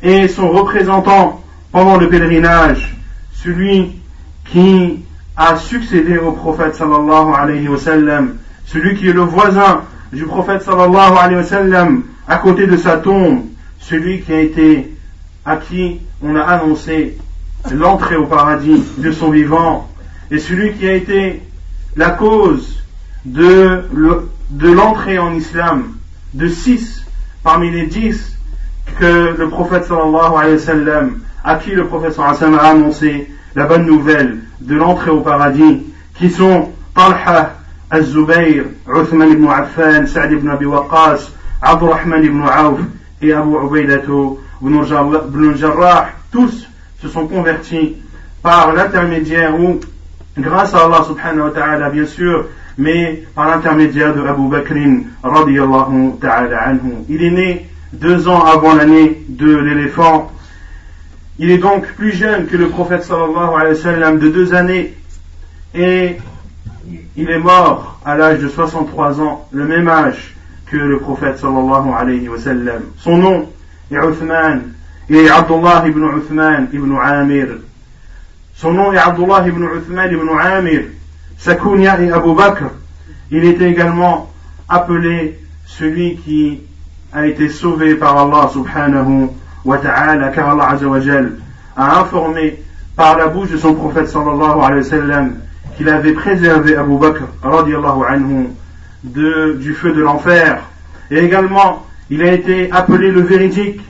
et 0.02 0.26
son 0.26 0.50
représentant 0.50 1.42
pendant 1.72 1.96
le 1.96 2.08
pèlerinage, 2.08 2.96
celui 3.32 4.00
qui 4.44 5.04
a 5.36 5.56
succédé 5.56 6.18
au 6.18 6.32
prophète 6.32 6.74
sallallahu 6.74 7.34
alayhi 7.36 7.68
wa 7.68 7.78
sallam, 7.78 8.36
celui 8.64 8.96
qui 8.96 9.08
est 9.08 9.12
le 9.12 9.20
voisin 9.20 9.82
du 10.12 10.24
prophète 10.24 10.62
sallallahu 10.62 11.16
alayhi 11.18 11.36
wa 11.36 11.44
sallam 11.44 12.02
à 12.26 12.38
côté 12.38 12.66
de 12.66 12.76
sa 12.76 12.96
tombe, 12.98 13.44
celui 13.78 14.20
qui 14.20 14.32
a 14.32 14.40
été 14.40 14.94
à 15.44 15.56
qui 15.56 16.00
on 16.22 16.34
a 16.36 16.42
annoncé 16.42 17.16
l'entrée 17.70 18.16
au 18.16 18.26
paradis 18.26 18.82
de 18.98 19.12
son 19.12 19.30
vivant, 19.30 19.88
et 20.30 20.38
celui 20.38 20.72
qui 20.74 20.88
a 20.88 20.94
été 20.94 21.42
la 21.96 22.10
cause 22.10 22.82
de 23.24 23.84
l'entrée 24.60 25.18
en 25.18 25.34
islam 25.34 25.96
de 26.34 26.48
six 26.48 27.04
parmi 27.42 27.70
les 27.70 27.86
dix 27.86 28.36
que 28.98 29.36
le 29.36 29.48
prophète 29.48 29.84
sallallahu 29.84 30.36
alayhi 30.36 30.54
wa 30.54 30.60
sallam 30.60 31.20
à 31.46 31.54
qui 31.56 31.70
le 31.70 31.86
professeur 31.86 32.26
Hassan 32.26 32.54
a 32.54 32.70
annoncé 32.70 33.28
la 33.54 33.66
bonne 33.66 33.86
nouvelle 33.86 34.38
de 34.60 34.74
l'entrée 34.74 35.12
au 35.12 35.20
paradis, 35.20 35.84
qui 36.18 36.28
sont 36.28 36.72
Talha 36.92 37.54
al-Zubayr, 37.88 38.64
Uthman 38.92 39.30
ibn 39.30 39.46
Affan, 39.46 40.06
Sa'd 40.06 40.32
ibn 40.32 40.48
Abi 40.48 40.66
Waqqas, 40.66 41.30
Abdurrahman 41.62 42.24
ibn 42.24 42.42
Auf 42.42 42.80
et 43.22 43.32
Abu 43.32 43.54
Ubaidato 43.64 44.40
ibn 44.60 45.54
Jarrah, 45.54 46.08
tous 46.32 46.68
se 47.00 47.08
sont 47.08 47.28
convertis 47.28 47.96
par 48.42 48.72
l'intermédiaire 48.72 49.58
ou 49.58 49.78
grâce 50.36 50.74
à 50.74 50.84
Allah 50.84 51.04
subhanahu 51.06 51.44
wa 51.44 51.50
ta'ala 51.50 51.90
bien 51.90 52.06
sûr, 52.06 52.46
mais 52.76 53.22
par 53.36 53.48
l'intermédiaire 53.48 54.14
de 54.14 54.22
Abu 54.22 54.48
Bakrin 54.48 55.02
radiyallahu 55.22 56.18
ta'ala 56.20 56.68
anhu. 56.68 57.04
Il 57.08 57.22
est 57.22 57.30
né 57.30 57.70
deux 57.92 58.26
ans 58.26 58.44
avant 58.44 58.74
l'année 58.74 59.22
de 59.28 59.56
l'éléphant 59.56 60.32
il 61.38 61.50
est 61.50 61.58
donc 61.58 61.86
plus 61.94 62.12
jeune 62.12 62.46
que 62.46 62.56
le 62.56 62.68
prophète 62.68 63.04
sallallahu 63.04 63.54
alayhi 63.54 63.76
wa 63.76 63.82
sallam 63.82 64.18
de 64.18 64.28
deux 64.28 64.54
années 64.54 64.94
et 65.74 66.16
il 67.16 67.30
est 67.30 67.38
mort 67.38 68.00
à 68.04 68.16
l'âge 68.16 68.40
de 68.40 68.48
63 68.48 69.20
ans, 69.20 69.48
le 69.52 69.66
même 69.66 69.88
âge 69.88 70.34
que 70.66 70.76
le 70.76 70.98
prophète 70.98 71.38
sallallahu 71.38 71.90
alayhi 71.96 72.28
wa 72.28 72.38
sallam. 72.38 72.82
Son 72.98 73.16
nom 73.18 73.48
est 73.90 73.96
Uthman, 73.96 74.72
il 75.08 75.16
est 75.16 75.28
Abdullah 75.28 75.84
ibn 75.86 76.04
Uthman 76.16 76.68
ibn 76.72 76.96
Amir. 77.02 77.48
Son 78.54 78.72
nom 78.72 78.92
est 78.92 78.98
Abdullah 78.98 79.46
ibn 79.46 79.62
Uthman 79.64 80.10
ibn 80.12 80.28
Amir. 80.38 80.82
Sa 81.38 81.52
est 81.52 82.12
Abu 82.12 82.34
Bakr. 82.34 82.64
Il 83.30 83.44
était 83.44 83.70
également 83.70 84.32
appelé 84.68 85.38
celui 85.66 86.16
qui 86.16 86.60
a 87.12 87.26
été 87.26 87.48
sauvé 87.48 87.94
par 87.94 88.16
Allah 88.16 88.48
subhanahu 88.52 89.28
wa 89.66 89.78
ta'ala, 89.78 90.28
car 90.28 90.50
Allah 90.50 90.78
a 91.76 92.00
informé 92.00 92.62
par 92.94 93.18
la 93.18 93.26
bouche 93.26 93.50
de 93.50 93.56
son 93.56 93.74
prophète 93.74 94.08
sallallahu 94.08 94.60
alayhi 94.62 94.88
wa 94.88 95.24
qu'il 95.76 95.88
avait 95.88 96.12
préservé 96.12 96.76
Abu 96.76 96.96
Bakr 96.96 97.24
radiallahu 97.42 98.04
anhu 98.08 98.48
du 99.02 99.74
feu 99.74 99.92
de 99.92 100.00
l'enfer. 100.00 100.62
Et 101.10 101.18
également, 101.18 101.84
il 102.08 102.22
a 102.22 102.32
été 102.32 102.70
appelé 102.70 103.10
le 103.10 103.20
véridique, 103.20 103.80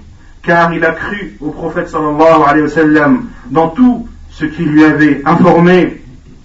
car 0.42 0.72
il 0.72 0.84
a 0.84 0.92
cru 0.92 1.36
au 1.40 1.50
prophète 1.50 1.88
sallallahu 1.88 2.42
alayhi 2.46 2.62
wa 2.62 2.68
sallam 2.68 3.26
dans 3.50 3.68
tout 3.68 4.08
ce 4.30 4.46
qu'il 4.46 4.68
lui 4.70 4.82
avait 4.82 5.22
informé. 5.26 6.02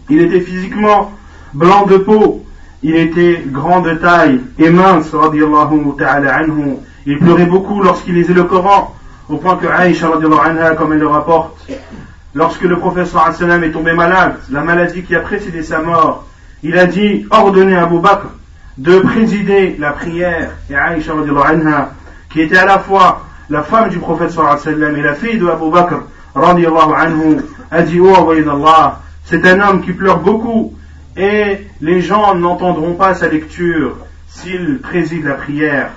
Il 0.09 0.21
était 0.21 0.41
physiquement 0.41 1.11
blanc 1.53 1.85
de 1.85 1.97
peau, 1.97 2.45
il 2.83 2.95
était 2.95 3.43
grand 3.47 3.79
de 3.79 3.93
taille 3.93 4.41
et 4.59 4.69
mince, 4.69 5.13
radiallahu 5.13 5.95
ta'ala 5.97 6.35
anhu. 6.35 6.75
Il 7.05 7.17
pleurait 7.17 7.45
beaucoup 7.45 7.81
lorsqu'il 7.81 8.13
lisait 8.13 8.33
le 8.33 8.43
Coran 8.43 8.93
au 9.31 9.37
point 9.37 9.55
que 9.55 9.67
Aïcha, 9.67 10.09
anha, 10.43 10.75
comme 10.75 10.93
elle 10.93 10.99
le 10.99 11.07
rapporte, 11.07 11.65
lorsque 12.35 12.63
le 12.63 12.77
professeur 12.77 13.29
est 13.29 13.71
tombé 13.71 13.93
malade, 13.93 14.35
la 14.51 14.61
maladie 14.61 15.03
qui 15.03 15.15
a 15.15 15.21
précédé 15.21 15.63
sa 15.63 15.79
mort, 15.79 16.27
il 16.63 16.77
a 16.77 16.85
dit, 16.85 17.25
ordonnez 17.31 17.75
à 17.75 17.83
Abu 17.83 17.99
Bakr 17.99 18.27
de 18.77 18.99
présider 18.99 19.77
la 19.79 19.91
prière, 19.91 20.51
et 20.69 20.75
Aïcha, 20.75 21.13
anha, 21.45 21.91
qui 22.29 22.41
était 22.41 22.57
à 22.57 22.65
la 22.65 22.79
fois 22.79 23.25
la 23.49 23.63
femme 23.63 23.89
du 23.89 23.99
prophète 23.99 24.31
et 24.67 25.01
la 25.01 25.13
fille 25.13 25.37
de 25.37 25.47
Abu 25.47 25.71
Bakr, 25.71 26.03
anhu, 26.35 27.37
a 27.71 27.81
dit, 27.83 27.99
oh 28.01 28.13
envoyé 28.13 28.43
d'Allah, 28.43 28.99
c'est 29.23 29.45
un 29.47 29.61
homme 29.61 29.81
qui 29.81 29.93
pleure 29.93 30.19
beaucoup, 30.19 30.73
et 31.15 31.67
les 31.79 32.01
gens 32.01 32.35
n'entendront 32.35 32.95
pas 32.95 33.13
sa 33.15 33.29
lecture 33.29 33.95
s'il 34.27 34.79
préside 34.79 35.25
la 35.25 35.35
prière. 35.35 35.91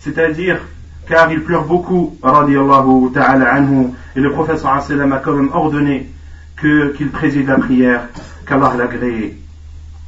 C'est-à-dire 0.00 0.60
car 1.08 1.30
il 1.30 1.42
pleure 1.42 1.64
beaucoup, 1.64 2.16
radiallahu 2.22 3.12
ta'ala 3.12 3.54
anhu, 3.54 3.88
et 4.14 4.20
le 4.20 4.32
prophète 4.32 4.58
sallam 4.58 5.12
a 5.12 5.18
quand 5.18 5.32
même 5.32 5.50
ordonné 5.52 6.10
qu'il 6.60 7.10
préside 7.10 7.46
la 7.48 7.58
prière, 7.58 8.02
qu'Allah 8.46 8.74
l'agréé. 8.76 9.40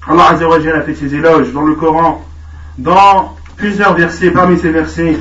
Allah 0.07 0.31
Azzawajal 0.33 0.77
a 0.77 0.83
fait 0.83 0.95
ses 0.95 1.15
éloges 1.15 1.53
dans 1.53 1.63
le 1.63 1.75
Coran, 1.75 2.25
dans 2.79 3.37
plusieurs 3.57 3.95
versets, 3.95 4.31
parmi 4.31 4.59
ces 4.59 4.71
versets, 4.71 5.19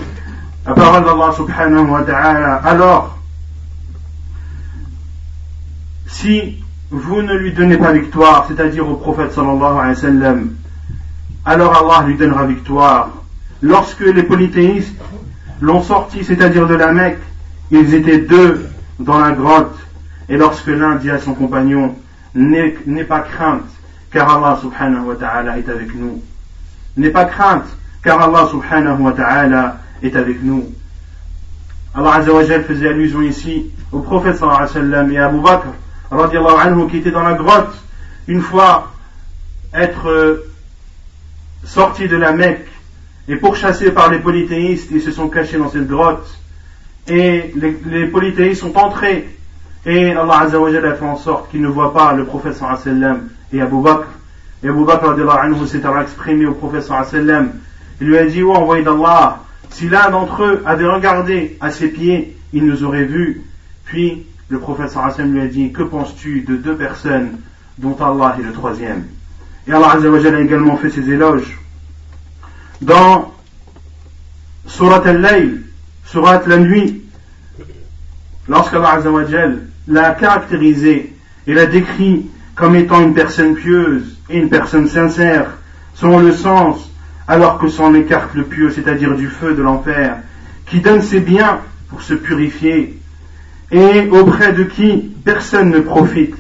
la 0.66 0.74
parole 0.74 1.04
d'Allah 1.04 1.34
subhanahu 1.36 1.90
wa 1.90 2.02
ta'ala, 2.04 2.56
alors, 2.56 3.18
si 6.08 6.64
vous 6.90 7.22
ne 7.22 7.34
lui 7.36 7.54
donnez 7.54 7.78
pas 7.78 7.92
victoire, 7.92 8.46
c'est-à-dire 8.48 8.88
au 8.90 8.96
prophète 8.96 9.34
sallallahu 9.34 9.78
alayhi 9.78 9.90
wa 9.90 9.96
sallam, 9.96 10.50
alors 11.46 11.76
Allah 11.76 12.08
lui 12.08 12.16
donnera 12.16 12.46
victoire. 12.46 13.10
Lorsque 13.62 14.02
les 14.02 14.24
polythéistes 14.24 14.96
l'ont 15.62 15.82
sorti, 15.82 16.24
c'est-à-dire 16.24 16.68
de 16.68 16.76
la 16.76 16.92
Mecque, 16.92 17.20
ils 17.72 17.94
étaient 17.94 18.20
deux 18.20 18.68
dans 19.00 19.20
la 19.20 19.32
grotte, 19.32 19.78
et 20.30 20.38
lorsque 20.38 20.68
l'un 20.68 20.96
dit 20.96 21.10
à 21.10 21.20
son 21.20 21.34
compagnon, 21.34 21.96
n'aie 22.36 23.04
pas 23.08 23.22
crainte, 23.22 23.70
car 24.12 24.30
Allah 24.38 24.60
subhanahu 24.62 25.06
wa 25.06 25.16
ta'ala 25.16 25.58
est 25.58 25.70
avec 25.70 25.94
nous. 25.96 26.22
N'aie 26.96 27.10
pas 27.10 27.26
crainte, 27.26 27.66
car 28.04 28.22
Allah 28.22 28.48
subhanahu 28.50 29.02
wa 29.02 29.12
ta'ala 29.12 29.78
est 30.04 30.16
avec 30.16 30.44
nous. 30.44 30.66
Allah 31.98 32.16
Azzawajal 32.16 32.64
faisait 32.64 32.90
allusion 32.90 33.22
ici 33.22 33.72
au 33.92 34.00
prophète 34.00 34.38
sallallahu 34.38 34.62
alayhi 34.62 34.74
wa 34.76 34.82
sallam 34.82 35.12
et 35.12 35.18
à 35.18 35.26
Abu 35.28 35.42
Bakr 35.42 35.68
radiallahu 36.12 36.56
anhu 36.60 36.88
qui 36.90 36.98
était 36.98 37.12
dans 37.12 37.24
la 37.24 37.34
grotte 37.34 37.74
une 38.28 38.42
fois 38.42 38.92
être 39.74 40.08
euh, 40.08 40.52
sorti 41.64 42.08
de 42.08 42.16
la 42.16 42.34
Mecque 42.34 42.68
et 43.28 43.36
pourchassés 43.36 43.92
par 43.92 44.10
les 44.10 44.20
polythéistes, 44.20 44.90
ils 44.92 45.02
se 45.02 45.12
sont 45.12 45.28
cachés 45.28 45.58
dans 45.58 45.70
cette 45.70 45.88
grotte. 45.88 46.28
Et 47.08 47.54
les, 47.56 48.08
polythéistes 48.08 48.62
sont 48.62 48.78
entrés. 48.78 49.28
Et 49.86 50.12
Allah 50.12 50.42
Azzawajal 50.42 50.86
a 50.86 50.94
fait 50.94 51.06
en 51.06 51.18
sorte 51.18 51.52
qu'ils 51.52 51.62
ne 51.62 51.68
voient 51.68 51.94
pas 51.94 52.14
le 52.14 52.26
prophète 52.26 52.56
sallam 52.56 53.30
et 53.52 53.62
Abu 53.62 53.82
Bakr. 53.82 54.08
Et 54.64 54.70
Abu 54.70 54.86
Bakr 54.86 55.16
anhu 55.40 55.68
s'est 55.68 55.86
alors 55.86 56.00
exprimé 56.00 56.46
au 56.46 56.54
prophète 56.54 56.84
sallam. 56.84 57.52
Il 58.00 58.08
lui 58.08 58.18
a 58.18 58.26
dit, 58.26 58.44
oh 58.44 58.54
envoyé 58.54 58.84
d'Allah, 58.84 59.40
si 59.70 59.90
l'un 59.90 60.10
d'entre 60.10 60.44
eux 60.44 60.64
avait 60.66 60.86
regardé 60.86 61.58
à 61.60 61.72
ses 61.72 61.90
pieds, 61.90 62.38
il 62.54 62.66
nous 62.66 62.84
aurait 62.84 63.06
vus. 63.06 63.42
Puis 63.86 64.26
le 64.50 64.60
prophète 64.60 64.90
sallallahu 64.90 65.32
lui 65.32 65.42
a 65.42 65.48
dit, 65.48 65.72
que 65.72 65.84
penses-tu 65.84 66.42
de 66.42 66.56
deux 66.56 66.76
personnes 66.76 67.40
dont 67.78 67.98
Allah 68.00 68.38
est 68.40 68.44
le 68.44 68.54
troisième? 68.54 69.06
Et 69.68 69.72
Allah 69.74 69.98
a 69.98 70.40
également 70.40 70.78
fait 70.78 70.90
ses 70.90 71.10
éloges. 71.10 71.58
Dans 72.82 73.34
Surat 74.68 75.02
al-Layl, 75.06 75.64
Surat 76.06 76.44
la 76.46 76.58
nuit, 76.58 77.02
lorsqu'Allah 78.48 79.02
l'a 79.88 80.12
caractérisé 80.12 81.14
et 81.48 81.54
l'a 81.54 81.66
décrit 81.66 82.28
comme 82.56 82.76
étant 82.76 83.02
une 83.02 83.14
personne 83.14 83.56
pieuse 83.56 84.18
et 84.30 84.38
une 84.38 84.50
personne 84.50 84.88
sincère, 84.88 85.58
selon 85.96 86.20
le 86.20 86.34
sens 86.34 86.92
alors 87.28 87.60
que 87.60 87.68
s'en 87.68 87.94
écarte 87.94 88.34
le 88.36 88.44
pieux, 88.44 88.72
c'est-à-dire 88.72 89.16
du 89.16 89.28
feu 89.28 89.54
de 89.54 89.62
l'enfer, 89.62 90.18
qui 90.66 90.80
donne 90.80 91.02
ses 91.02 91.20
biens 91.20 91.60
pour 91.90 92.02
se 92.02 92.14
purifier, 92.14 93.00
et 93.72 94.08
auprès 94.12 94.54
de 94.54 94.64
qui 94.64 95.14
personne 95.26 95.70
ne 95.70 95.80
profite 95.80 96.36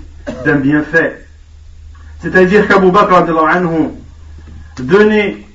d'un 0.45 0.55
bienfait. 0.55 1.25
C'est-à-dire 2.21 2.67
qu'Abu 2.67 2.91
Bakr 2.91 3.25
donnait 4.79 5.46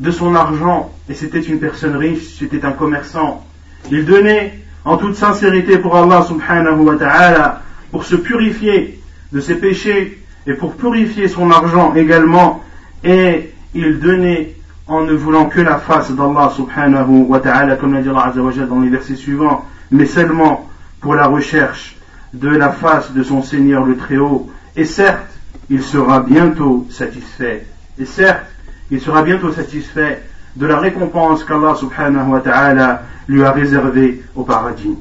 de 0.00 0.10
son 0.10 0.34
argent, 0.34 0.92
et 1.08 1.14
c'était 1.14 1.40
une 1.40 1.58
personne 1.58 1.96
riche, 1.96 2.38
c'était 2.38 2.64
un 2.64 2.72
commerçant. 2.72 3.44
Il 3.90 4.04
donnait 4.04 4.60
en 4.84 4.96
toute 4.96 5.16
sincérité 5.16 5.78
pour 5.78 5.96
Allah 5.96 6.22
subhanahu 6.22 6.80
wa 6.80 6.96
ta'ala, 6.96 7.62
pour 7.90 8.04
se 8.04 8.16
purifier 8.16 9.00
de 9.32 9.40
ses 9.40 9.56
péchés, 9.56 10.22
et 10.46 10.54
pour 10.54 10.74
purifier 10.74 11.28
son 11.28 11.50
argent 11.50 11.94
également, 11.94 12.62
et 13.04 13.52
il 13.74 13.98
donnait 13.98 14.54
en 14.86 15.02
ne 15.02 15.12
voulant 15.12 15.46
que 15.46 15.60
la 15.60 15.78
face 15.78 16.10
d'Allah 16.12 16.50
subhanahu 16.54 17.26
wa 17.28 17.40
ta'ala, 17.40 17.76
comme 17.76 17.92
l'a 17.92 18.00
dit 18.00 18.08
Allah 18.08 18.32
dans 18.34 18.80
les 18.80 18.88
versets 18.88 19.16
suivants, 19.16 19.64
mais 19.90 20.06
seulement 20.06 20.68
pour 21.00 21.14
la 21.14 21.26
recherche 21.26 21.96
de 22.32 22.48
la 22.48 22.70
face 22.70 23.12
de 23.12 23.22
son 23.22 23.42
Seigneur 23.42 23.84
le 23.84 23.96
Très-Haut. 23.96 24.50
Et 24.76 24.84
certes, 24.84 25.28
il 25.70 25.82
sera 25.82 26.20
bientôt 26.20 26.86
satisfait. 26.90 27.66
Et 27.98 28.04
certes, 28.04 28.46
il 28.90 29.00
sera 29.00 29.22
bientôt 29.22 29.52
satisfait 29.52 30.22
de 30.56 30.66
la 30.66 30.78
récompense 30.78 31.44
qu'Allah 31.44 31.74
subhanahu 31.74 32.30
wa 32.30 32.40
ta'ala 32.40 33.02
lui 33.28 33.44
a 33.44 33.52
réservée 33.52 34.22
au 34.34 34.42
paradis. 34.42 34.96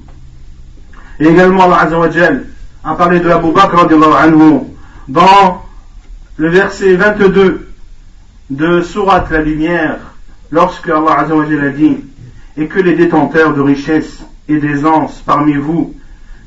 Et 1.19 1.27
également 1.27 1.63
Allah 1.63 1.89
a 2.83 2.95
parlé 2.95 3.19
de 3.19 3.29
Abu 3.29 3.51
Bakr 3.51 3.87
anhu 3.89 4.59
dans 5.07 5.63
le 6.37 6.49
verset 6.49 6.95
22 6.95 7.67
de 8.49 8.81
Surat 8.81 9.25
la 9.31 9.41
lumière, 9.41 9.97
lorsque 10.51 10.89
Allah 10.89 11.25
a 11.27 11.69
dit 11.69 11.97
et 12.55 12.67
que 12.67 12.79
les 12.79 12.95
détenteurs 12.95 13.53
de 13.53 13.61
richesses 13.61 14.23
et 14.47 14.57
d'aisance 14.57 15.21
parmi 15.25 15.55
vous 15.55 15.95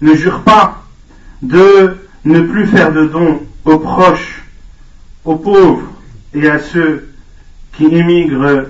ne 0.01 0.15
jurent 0.15 0.43
pas 0.43 0.83
de 1.43 1.97
ne 2.25 2.41
plus 2.41 2.67
faire 2.67 2.93
de 2.93 3.07
dons 3.07 3.41
aux 3.65 3.79
proches, 3.79 4.43
aux 5.25 5.37
pauvres 5.37 5.89
et 6.35 6.49
à 6.49 6.59
ceux 6.59 7.10
qui 7.81 7.87
émigrent 7.87 8.67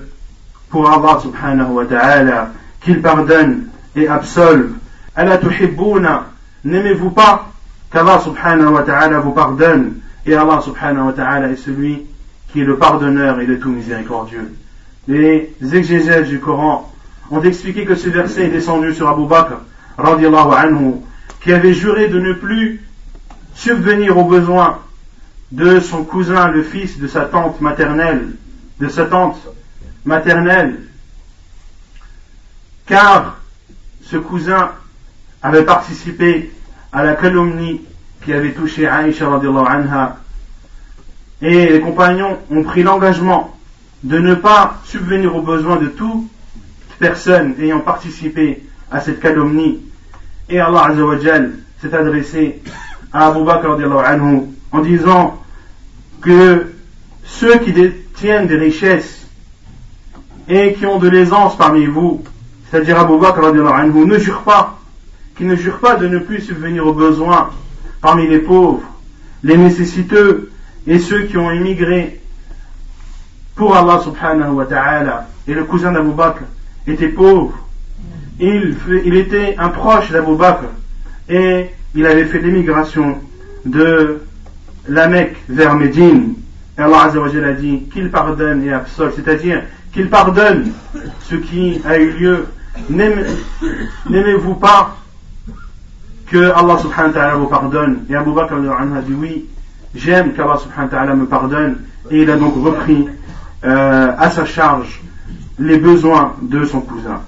pour 0.69 0.89
Allah 0.89 1.19
subhanahu 1.21 1.73
wa 1.73 1.85
ta'ala, 1.85 2.53
qu'il 2.81 3.03
pardonne 3.03 3.67
et 3.97 4.07
absolve. 4.07 4.75
Allah 5.17 5.37
tuhibbuna, 5.37 6.27
n'aimez-vous 6.65 7.11
pas 7.11 7.51
qu'Allah 7.93 8.21
subhanahu 8.21 8.69
wa 8.69 8.83
ta'ala 8.83 9.19
vous 9.19 9.33
pardonne 9.33 9.95
et 10.25 10.37
Allah 10.37 10.61
subhanahu 10.63 11.07
wa 11.07 11.13
ta'ala 11.13 11.49
est 11.49 11.57
celui 11.57 12.07
qui 12.53 12.61
est 12.61 12.65
le 12.65 12.77
pardonneur 12.77 13.41
et 13.41 13.47
le 13.47 13.59
tout 13.59 13.71
miséricordieux. 13.71 14.53
Les 15.09 15.51
exégètes 15.73 16.29
du 16.29 16.39
Coran 16.39 16.89
ont 17.33 17.43
expliqué 17.43 17.85
que 17.85 17.97
ce 17.97 18.11
verset 18.11 18.45
est 18.45 18.51
descendu 18.51 18.95
sur 18.95 19.09
Abu 19.09 19.27
Bakr, 19.27 19.57
anhu, 19.99 20.95
qui 21.43 21.53
avait 21.53 21.75
juré 21.75 22.07
de 22.07 22.21
ne 22.21 22.33
plus 22.33 22.81
subvenir 23.57 24.17
aux 24.17 24.25
besoins 24.25 24.79
de 25.51 25.81
son 25.81 26.05
cousin, 26.05 26.47
le 26.47 26.63
fils 26.63 27.01
de 27.01 27.09
sa 27.09 27.23
tante 27.23 27.61
maternelle, 27.61 28.37
de 28.81 28.89
sa 28.89 29.05
tante 29.07 29.39
maternelle, 30.05 30.81
car 32.87 33.39
ce 34.03 34.17
cousin 34.17 34.73
avait 35.43 35.65
participé 35.65 36.53
à 36.93 37.05
la 37.05 37.15
calomnie 37.15 37.83
qui 38.25 38.33
avait 38.33 38.53
touché 38.53 38.87
Aïcha 38.87 39.27
anha 39.29 40.17
et 41.43 41.69
les 41.69 41.81
compagnons 41.81 42.39
ont 42.51 42.63
pris 42.63 42.83
l'engagement 42.83 43.57
de 44.03 44.19
ne 44.19 44.35
pas 44.35 44.81
subvenir 44.85 45.35
aux 45.35 45.43
besoins 45.43 45.77
de 45.77 45.87
toute 45.87 46.29
personne 46.99 47.55
ayant 47.61 47.81
participé 47.81 48.63
à 48.91 49.01
cette 49.01 49.21
calomnie. 49.21 49.81
Et 50.49 50.59
Allah 50.59 50.87
Azzawajal 50.87 51.53
s'est 51.81 51.95
adressé 51.95 52.61
à 53.13 53.29
Abu 53.29 53.45
Bakr 53.45 53.71
anhu 54.05 54.43
en 54.73 54.81
disant 54.81 55.43
que 56.21 56.73
ceux 57.25 57.59
qui 57.59 57.73
détiennent 58.21 58.47
des 58.47 58.57
richesses 58.57 59.27
et 60.49 60.75
qui 60.75 60.85
ont 60.85 60.99
de 60.99 61.09
l'aisance 61.09 61.57
parmi 61.57 61.87
vous, 61.87 62.23
c'est-à-dire 62.71 62.99
Abu 62.99 63.19
Bakr 63.19 63.45
anhu, 63.45 64.07
ne 64.07 64.19
jurent 64.19 64.43
pas, 64.43 64.79
qui 65.37 65.45
ne 65.45 65.57
jurent 65.57 65.79
pas 65.79 65.97
de 65.97 66.07
ne 66.07 66.19
plus 66.19 66.41
subvenir 66.43 66.87
aux 66.87 66.93
besoins 66.93 67.51
parmi 68.01 68.29
les 68.29 68.41
pauvres, 68.41 68.83
les 69.43 69.57
nécessiteux, 69.57 70.51
et 70.87 70.99
ceux 70.99 71.23
qui 71.25 71.39
ont 71.39 71.51
émigré 71.51 72.21
pour 73.55 73.75
Allah 73.77 74.01
subhanahu 74.03 74.53
wa 74.53 74.67
ta'ala, 74.67 75.29
et 75.47 75.55
le 75.55 75.65
cousin 75.65 75.93
d'Abu 75.93 76.13
Bakr 76.13 76.43
était 76.87 77.09
pauvre, 77.09 77.55
il, 78.39 78.77
il 79.05 79.17
était 79.17 79.55
un 79.59 79.69
proche 79.69 80.11
d'Abu 80.11 80.35
Bakr, 80.37 80.67
et 81.29 81.71
il 81.95 82.07
avait 82.07 82.25
fait 82.25 82.41
l'émigration 82.41 83.19
de 83.65 84.21
la 84.89 85.09
Mecque 85.09 85.37
vers 85.49 85.75
Médine. 85.75 86.35
Et 86.80 86.82
Allah 86.82 87.12
a 87.12 87.54
dit 87.54 87.84
qu'il 87.92 88.12
pardonne 88.12 88.64
et 88.64 88.74
absolve, 88.74 89.14
c'est-à-dire 89.16 89.64
qu'il 89.94 90.10
pardonne 90.10 90.72
ce 91.22 91.36
qui 91.36 91.82
a 91.86 91.98
eu 91.98 92.12
lieu. 92.12 92.46
N'aimez-vous 92.90 94.56
pas 94.56 94.98
que 96.28 96.52
Allah 96.52 96.78
subhanahu 96.80 97.14
wa 97.14 97.14
ta'ala 97.14 97.36
vous 97.36 97.48
pardonne 97.48 98.00
Et 98.10 98.16
Abu 98.16 98.34
Bakr 98.34 98.56
a 98.56 99.02
dit 99.02 99.14
oui, 99.14 99.46
j'aime 99.94 100.34
qu'Allah 100.34 100.58
subhanahu 100.58 100.92
wa 100.92 100.98
ta'ala 100.98 101.16
me 101.16 101.26
pardonne 101.26 101.78
et 102.12 102.24
il 102.24 102.30
a 102.30 102.36
donc 102.36 102.56
repris 102.62 103.08
euh, 103.64 104.12
à 104.18 104.30
sa 104.30 104.46
charge 104.46 105.02
les 105.58 105.78
besoins 105.78 106.36
de 106.42 106.66
son 106.66 106.82
cousin 106.82 107.22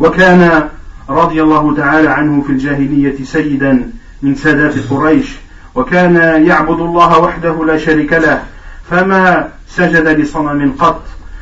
وكان 0.00 0.68
رضي 1.08 1.42
الله 1.42 1.76
تعالى 1.76 2.08
عنه 2.08 2.42
في 2.42 2.52
الجاهلية 2.52 3.24
سيدا 3.24 3.90
من 4.22 4.34
سادات 4.34 4.74
قريش 4.90 5.36
وكان 5.75 6.15
يعبد 6.45 6.79
الله 6.79 7.19
وحده 7.19 7.65
لا 7.65 7.77
شريك 7.77 8.13
له 8.13 8.43
فما 8.89 9.47
سجد 9.67 10.07
لصنم 10.07 10.73
قط. 10.79 11.01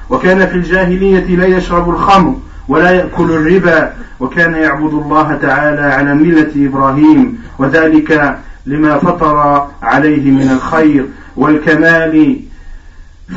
وكان 0.10 0.48
في 0.48 0.56
الجاهلية 0.56 1.36
لا 1.36 1.46
يشرب 1.46 1.90
الخمر 1.90 2.36
ولا 2.68 2.92
يأكل 2.92 3.32
الربا 3.32 3.94
وكان 4.20 4.54
يعبد 4.54 4.94
الله 4.94 5.36
تعالى 5.42 5.82
على 5.82 6.16
ملة 6.16 6.52
إبراهيم. 6.56 7.40
وذلك 7.60 8.40
لما 8.66 8.98
فطر 8.98 9.68
عليه 9.82 10.32
من 10.32 10.52
الخير 10.52 11.06
والكمال. 11.38 12.36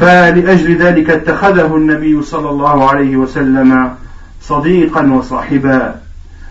فلأجل 0.01 0.77
ذلك 0.77 1.11
اتخذه 1.11 1.77
النبي 1.77 2.23
صلى 2.23 2.51
الله 2.51 2.91
عليه 2.91 3.17
وسلم 3.17 3.95
صديقا 4.43 5.13
وصاحبا. 5.13 5.95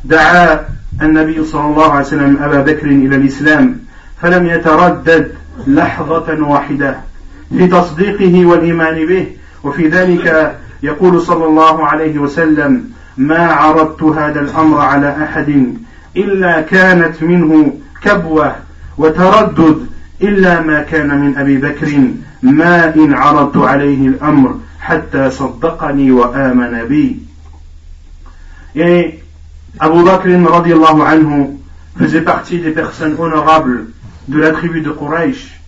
دعا 0.05 0.59
النبي 1.01 1.43
صلى 1.43 1.65
الله 1.65 1.91
عليه 1.91 2.05
وسلم 2.05 2.37
أبا 2.43 2.61
بكر 2.61 2.87
إلى 2.87 3.15
الإسلام. 3.15 3.82
فلم 4.23 4.45
يتردد 4.45 5.31
لحظة 5.67 6.47
واحدة 6.47 6.97
في 7.57 7.67
تصديقه 7.67 8.45
والإيمان 8.45 9.05
به. 9.05 9.27
وفي 9.63 9.87
ذلك 9.87 10.57
يقول 10.83 11.21
صلى 11.21 11.45
الله 11.45 11.87
عليه 11.87 12.19
وسلم 12.19 12.89
ما 13.17 13.47
عرضت 13.47 14.03
هذا 14.03 14.39
الأمر 14.39 14.79
على 14.79 15.23
أحد 15.23 15.73
إلا 16.17 16.61
كانت 16.61 17.23
منه 17.23 17.73
كبوة 18.01 18.55
وتردد 18.97 19.87
إلا 20.21 20.61
ما 20.61 20.81
كان 20.81 21.21
من 21.21 21.37
أبي 21.37 21.57
بكر. 21.57 22.01
ما 22.43 22.95
إن 22.95 23.13
عرضت 23.13 23.57
عليه 23.57 24.07
الأمر 24.07 24.59
حتى 24.81 25.29
صدقني 25.29 26.11
وآمن 26.11 26.85
بي. 26.89 27.19
Et 28.75 29.19
Abu 29.79 30.03
Bakr 30.03 30.27
anhu 30.27 31.59
faisait 31.97 32.21
partie 32.21 32.59
des 32.59 32.71
personnes 32.71 33.15
honorables 33.19 33.92
de 34.27 34.39
la 34.39 34.51
tribu 34.51 34.81
de 34.81 34.91
Quraysh. 34.91 35.59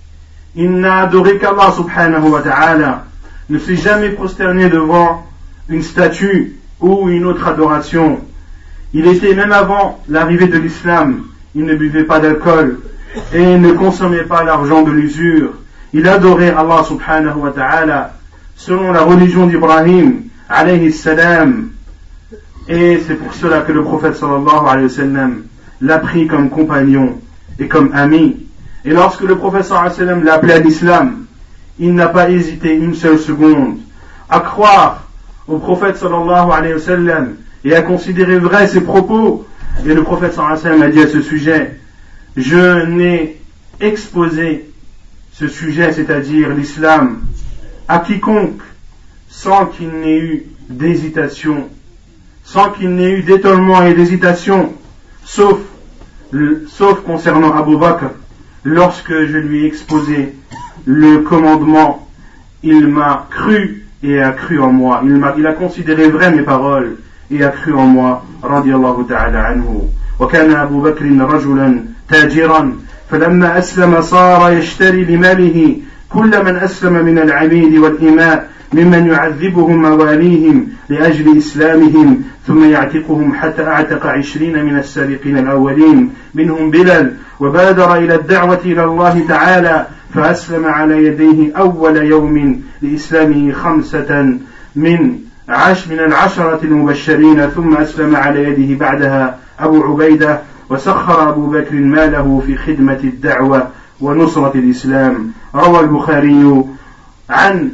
Il 0.56 0.72
n'a 0.72 1.02
adoré 1.04 1.38
qu'Allah 1.38 1.72
subhanahu 1.76 2.30
wa 2.30 2.42
ta'ala, 2.42 3.06
ne 3.50 3.60
s'est 3.60 3.76
jamais 3.76 4.10
prosterné 4.10 4.70
devant 4.70 5.26
une 5.70 5.84
statue 5.84 6.56
ou 6.80 7.10
une 7.10 7.26
autre 7.26 7.48
adoration. 7.48 8.20
Il 8.94 9.08
était 9.08 9.36
même 9.36 9.52
avant 9.52 10.02
l'arrivée 10.10 10.48
de 10.48 10.58
l'islam, 10.58 11.24
il 11.54 11.66
ne 11.66 11.76
buvait 11.76 12.04
pas 12.04 12.20
d'alcool 12.20 12.80
et 13.34 13.58
ne 13.58 13.72
consommait 13.74 14.24
pas 14.24 14.44
l'argent 14.44 14.84
de 14.84 14.92
l'usure. 14.92 15.54
Il 15.94 16.08
adorait 16.08 16.54
Allah 16.54 16.84
subhanahu 16.84 17.38
wa 17.38 17.52
ta'ala 17.52 18.14
selon 18.56 18.92
la 18.92 19.02
religion 19.02 19.48
d'Ibrahim 19.48 20.24
alayhi 20.50 20.92
salam. 20.92 21.70
Et 22.68 23.02
c'est 23.06 23.16
pour 23.16 23.34
cela 23.34 23.62
que 23.62 23.72
le 23.72 23.84
prophète 23.84 24.16
sallallahu 24.16 24.68
alayhi 24.68 24.88
wa 25.00 25.28
l'a 25.82 26.00
pris 26.00 26.28
comme 26.28 26.50
compagnon 26.50 27.20
et 27.60 27.68
comme 27.68 27.92
ami. 27.94 28.45
Et 28.86 28.92
lorsque 28.92 29.22
le 29.22 29.34
wa 29.34 29.64
sallam 29.64 30.24
l'a 30.24 30.36
appelé 30.36 30.54
à 30.54 30.60
l'islam, 30.60 31.26
il 31.80 31.94
n'a 31.96 32.08
pas 32.08 32.30
hésité 32.30 32.74
une 32.74 32.94
seule 32.94 33.18
seconde 33.20 33.78
à 34.30 34.40
croire 34.40 35.08
au 35.48 35.58
prophète 35.58 35.98
sallallahu 35.98 36.52
alayhi 36.52 36.74
wa 36.76 36.80
sallam 36.80 37.36
et 37.64 37.76
à 37.76 37.82
considérer 37.82 38.38
vrai 38.38 38.68
ses 38.68 38.82
propos. 38.82 39.46
Et 39.86 39.94
le 39.94 40.04
prophète 40.04 40.34
sallallahu 40.34 40.60
alayhi 40.60 40.64
wa 40.64 40.72
sallam 40.72 40.82
a 40.84 40.90
dit 40.90 41.02
à 41.02 41.08
ce 41.08 41.22
sujet, 41.22 41.80
je 42.38 42.86
n'ai 42.86 43.42
exposé 43.80 44.70
ce 45.34 45.48
sujet, 45.48 45.92
c'est-à-dire 45.92 46.50
l'islam, 46.50 47.22
à 47.88 48.00
quiconque 48.00 48.62
sans 49.28 49.66
qu'il 49.66 49.90
n'ait 49.90 50.20
eu 50.20 50.46
d'hésitation, 50.70 51.70
sans 52.44 52.70
qu'il 52.70 52.96
n'ait 52.96 53.12
eu 53.12 53.24
d'étonnement 53.24 53.84
et 53.84 53.94
d'hésitation, 53.94 54.74
sauf, 55.26 55.58
sauf 56.68 57.02
concernant 57.02 57.54
Abu 57.54 57.78
Bakr, 57.78 58.12
lorsque 58.65 59.13
je 59.13 59.39
lui 59.39 59.65
ai 59.65 59.67
exposé 59.67 60.35
le 60.87 61.19
commandement, 61.19 62.09
il 62.63 62.87
m'a 62.89 63.27
cru 63.31 63.87
et 64.03 64.21
a 64.21 64.33
cru 64.33 64.61
en 64.61 64.73
moi. 64.73 65.03
Il 65.05 65.23
a, 65.23 65.35
il 65.39 65.47
a 65.47 65.53
considéré 65.53 66.09
vrai 66.09 66.31
mes 66.31 66.43
paroles 66.43 66.97
et 67.31 67.43
a 67.45 67.49
cru 67.49 67.75
en 67.75 67.87
moi. 67.87 68.25
Radiallahu 68.43 69.05
ta'ala 69.07 69.49
anhu. 69.49 69.91
وكان 70.21 70.51
أبو 70.51 70.81
بكر 70.81 71.05
رجلا 71.05 71.85
تاجرا 72.09 72.73
فلما 73.11 73.59
أسلم 73.59 74.01
صار 74.01 74.53
يشتري 74.53 75.05
بماله 75.05 75.77
كل 76.09 76.45
من 76.45 76.57
أسلم 76.57 77.05
من 77.05 77.19
العبيد 77.19 77.75
والإماء 77.75 78.51
ممن 78.73 79.07
يعذبهم 79.07 79.83
مواليهم 79.83 80.69
لأجل 80.89 81.39
إسلامهم 81.39 82.23
ثم 82.48 82.64
يعتقهم 82.72 83.34
حتى 83.34 83.64
أعتق 83.64 84.06
عشرين 84.06 84.66
من 84.66 84.78
السابقين 84.78 85.38
الأولين 85.38 86.14
منهم 86.34 86.72
بلال. 86.72 87.14
وبادر 87.40 87.96
إلى 87.96 88.16
الدعوة 88.16 88.60
إلى 88.66 88.84
الله 88.84 89.26
تعالى 89.28 89.88
فأسلم 90.14 90.66
على 90.66 91.06
يديه 91.06 91.56
أول 91.58 91.98
يوم 91.98 92.62
لإسلامه 92.82 93.52
خمسة 93.52 94.38
من 94.76 95.20
عش 95.50 95.88
من 95.88 96.00
العشرة 96.00 96.60
المبشرين 96.64 97.50
ثم 97.50 97.78
أسلم 97.78 98.16
على 98.16 98.44
يده 98.44 98.80
بعدها 98.80 99.38
أبو 99.60 99.84
عبيدة 99.84 100.42
وسخر 100.70 101.30
أبو 101.30 101.48
بكر 101.48 101.76
ماله 101.76 102.44
في 102.48 102.58
خدمة 102.58 103.00
الدعوة 103.04 103.68
ونصرة 104.02 104.52
الإسلام. 104.56 105.32
روى 105.56 105.80
البخاري 105.80 106.64
عن 107.30 107.72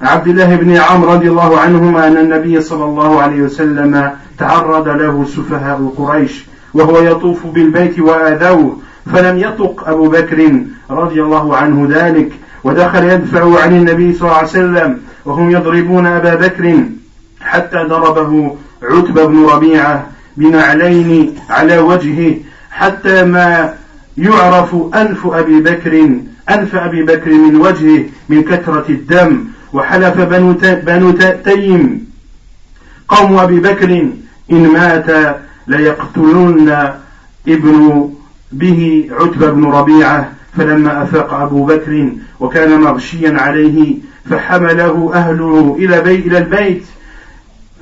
عبد 0.00 0.28
الله 0.28 0.56
بن 0.56 0.76
عمرو 0.76 1.12
رضي 1.12 1.28
الله 1.28 1.60
عنهما 1.60 2.06
أن 2.06 2.16
النبي 2.16 2.60
صلى 2.60 2.84
الله 2.84 3.22
عليه 3.22 3.42
وسلم 3.42 4.12
تعرض 4.38 4.88
له 4.88 5.24
سفهاء 5.24 5.94
قريش 5.96 6.44
وهو 6.74 6.98
يطوف 6.98 7.46
بالبيت 7.46 7.98
وآذوه 7.98 8.78
فلم 9.12 9.38
يطق 9.38 9.88
أبو 9.88 10.08
بكر 10.08 10.62
رضي 10.90 11.22
الله 11.22 11.56
عنه 11.56 11.88
ذلك 11.90 12.32
ودخل 12.64 13.04
يدفع 13.04 13.62
عن 13.62 13.76
النبي 13.76 14.12
صلى 14.12 14.22
الله 14.28 14.38
عليه 14.38 14.48
وسلم 14.48 15.00
وهم 15.24 15.50
يضربون 15.50 16.06
أبا 16.06 16.34
بكر 16.34 16.84
حتى 17.40 17.78
ضربه 17.78 18.56
عتبة 18.82 19.24
بن 19.24 19.44
ربيعة 19.44 20.06
بنعلين 20.36 21.34
على 21.50 21.78
وجهه 21.78 22.36
حتى 22.70 23.24
ما 23.24 23.74
يعرف 24.18 24.76
أنف 24.94 25.26
أبي 25.26 25.60
بكر 25.60 26.10
أنف 26.50 26.74
أبي 26.74 27.02
بكر 27.02 27.30
من 27.30 27.56
وجهه 27.56 28.04
من 28.28 28.42
كثرة 28.42 28.84
الدم 28.88 29.44
وحلف 29.74 30.20
بنو, 30.20 30.54
بنو 30.62 31.10
تيم. 31.44 32.06
قوم 33.08 33.38
أبي 33.38 33.60
بكر 33.60 34.08
إن 34.52 34.68
مات 34.72 35.36
ليقتلن 35.66 36.92
ابن 37.48 38.10
به 38.52 39.10
عتبة 39.12 39.50
بن 39.50 39.64
ربيعة 39.64 40.32
فلما 40.56 41.02
أفاق 41.02 41.34
أبو 41.34 41.64
بكر 41.66 42.08
وكان 42.40 42.80
مغشيا 42.80 43.40
عليه 43.40 43.96
فحمله 44.30 45.10
أهله 45.14 45.76
إلى, 45.78 45.98
إلى 45.98 46.38
البيت. 46.38 46.84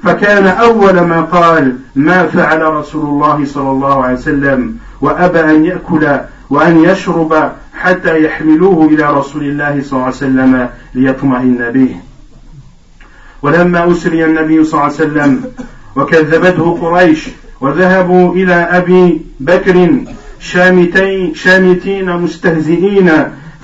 فكان 0.03 0.47
أول 0.47 1.01
ما 1.01 1.21
قال 1.21 1.77
ما 1.97 2.27
فعل 2.27 2.63
رسول 2.63 3.05
الله 3.05 3.45
صلى 3.45 3.71
الله 3.71 4.05
عليه 4.05 4.19
وسلم 4.19 4.77
وأبى 5.01 5.41
أن 5.41 5.65
يأكل 5.65 6.19
وأن 6.51 6.85
يشرب 6.85 7.53
حتى 7.83 8.25
يحملوه 8.25 8.89
إلى 8.89 9.05
رسول 9.19 9.43
الله 9.43 9.83
صلى 9.83 9.93
الله 9.93 10.05
عليه 10.05 10.17
وسلم 10.17 10.69
ليطمئن 10.95 11.71
به. 11.71 11.97
ولما 13.43 13.93
أسري 13.93 14.25
النبي 14.25 14.65
صلى 14.65 14.73
الله 14.73 14.85
عليه 14.85 14.95
وسلم 14.95 15.45
وكذبته 15.97 16.79
قريش 16.81 17.29
وذهبوا 17.61 18.35
إلى 18.35 18.55
أبي 18.55 19.21
بكر 19.41 20.05
شامتين, 20.41 21.35
شامتين 21.35 22.17
مستهزئين 22.17 23.11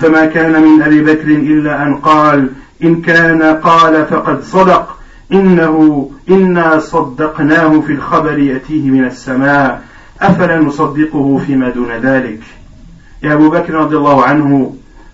فما 0.01 0.27
كان 0.27 0.63
من 0.63 0.83
أبي 0.83 1.03
بكر 1.03 1.29
إلا 1.29 1.83
أن 1.83 1.95
قال 1.97 2.49
إن 2.85 3.01
كان 3.01 3.43
قال 3.43 4.07
فقد 4.07 4.43
صدق 4.43 4.99
إنه 5.33 6.11
إنا 6.31 6.79
صدقناه 6.79 7.81
في 7.81 7.93
الخبر 7.93 8.39
يأتيه 8.39 8.91
من 8.91 9.05
السماء 9.05 9.83
أفلا 10.21 10.59
نصدقه 10.59 11.41
فيما 11.47 11.71
دون 11.71 11.93
ذلك؟ 12.03 12.41
Et 13.23 13.29
Abu 13.29 13.51
Bakr 13.51 13.75
anhu 13.77 14.67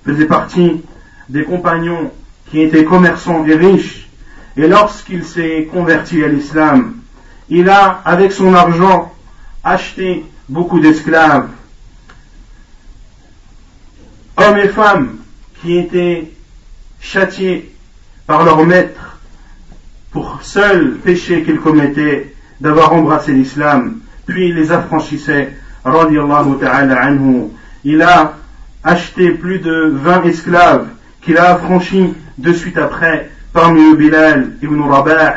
faisait 0.04 0.26
partie 0.26 0.82
des 1.28 1.44
compagnons 1.44 2.10
qui 2.50 2.60
étaient 2.60 2.84
commerçants 2.84 3.44
et 3.46 3.54
riches. 3.54 4.08
Et 4.56 4.68
lorsqu'il 4.68 5.24
s'est 5.24 5.68
converti 5.72 6.22
à 6.22 6.28
l'islam, 6.28 6.96
il 7.48 7.68
a, 7.68 8.02
avec 8.04 8.32
son 8.32 8.54
argent, 8.54 9.12
acheté 9.62 10.24
beaucoup 10.48 10.80
d'esclaves, 10.80 11.48
hommes 14.36 14.58
et 14.58 14.68
femmes 14.68 15.16
qui 15.62 15.78
étaient 15.78 16.30
châtiés 17.00 17.74
par 18.26 18.44
leur 18.44 18.64
maître 18.64 19.18
pour 20.10 20.40
seul 20.42 20.98
péché 20.98 21.42
qu'ils 21.42 21.58
commettaient 21.58 22.34
d'avoir 22.60 22.92
embrassé 22.92 23.32
l'islam, 23.32 24.00
puis 24.26 24.48
il 24.48 24.54
les 24.54 24.70
affranchissait, 24.70 25.52
ta'ala 25.82 27.02
anhu. 27.02 27.50
Il 27.84 28.00
a 28.02 28.34
acheté 28.82 29.30
plus 29.30 29.58
de 29.58 29.90
20 29.92 30.22
esclaves 30.24 30.86
qu'il 31.20 31.36
a 31.38 31.54
affranchis 31.54 32.14
de 32.38 32.52
suite 32.52 32.78
après, 32.78 33.30
parmi 33.52 33.80
eux 33.80 33.96
Bilal 33.96 34.52
ibn 34.62 34.80
Rabah, 34.80 35.34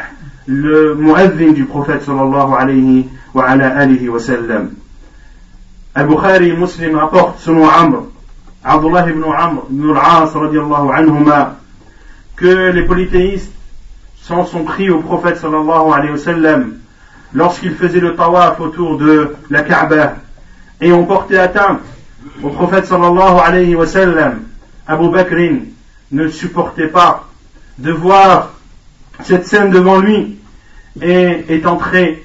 le 0.47 0.95
muezzin 0.95 1.51
du 1.51 1.65
prophète 1.65 2.03
sallallahu 2.03 2.53
alayhi 2.57 3.09
wa 3.33 3.49
ala 3.49 3.67
alihi 3.77 4.07
wa 4.09 4.19
sallam. 4.19 4.71
Al-Bukhari 5.93 6.53
Muslim 6.53 6.95
rapporte 6.95 7.39
selon 7.39 7.67
Amr, 7.67 8.03
Abdullah 8.63 9.09
ibn 9.09 9.23
Amr 9.23 9.63
ibn 9.69 9.89
al-As 9.91 10.33
radiallahu 10.33 10.91
anhuma, 10.91 11.57
que 12.37 12.71
les 12.71 12.83
polythéistes 12.83 13.51
s'en 14.21 14.45
sont 14.45 14.63
pris 14.63 14.89
au 14.89 14.99
prophète 14.99 15.37
sallallahu 15.37 15.91
alayhi 15.93 16.11
wa 16.11 16.17
sallam 16.17 16.73
lorsqu'il 17.33 17.75
faisait 17.75 17.99
le 17.99 18.15
tawaf 18.15 18.59
autour 18.59 18.97
de 18.97 19.35
la 19.49 19.63
Kaaba 19.63 20.15
et 20.79 20.93
ont 20.93 21.05
porté 21.05 21.37
atteinte 21.37 21.81
au 22.43 22.49
prophète 22.49 22.85
sallallahu 22.85 23.39
alayhi 23.43 23.75
wa 23.75 23.85
sallam. 23.85 24.43
Abu 24.87 25.09
Bakr 25.09 25.35
ne 26.11 26.27
supportait 26.29 26.87
pas 26.87 27.27
de 27.77 27.91
voir 27.91 28.53
cette 29.23 29.45
scène 29.45 29.71
devant 29.71 29.99
lui 29.99 30.37
et 31.01 31.45
est 31.49 31.65
entré 31.65 32.23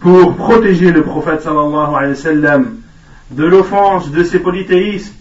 pour 0.00 0.36
protéger 0.36 0.92
le 0.92 1.02
prophète 1.02 1.42
sallallahu 1.42 1.94
alayhi 1.94 2.10
wa 2.10 2.16
sallam 2.16 2.76
de 3.30 3.44
l'offense 3.44 4.10
de 4.10 4.22
ces 4.22 4.38
polythéistes. 4.38 5.14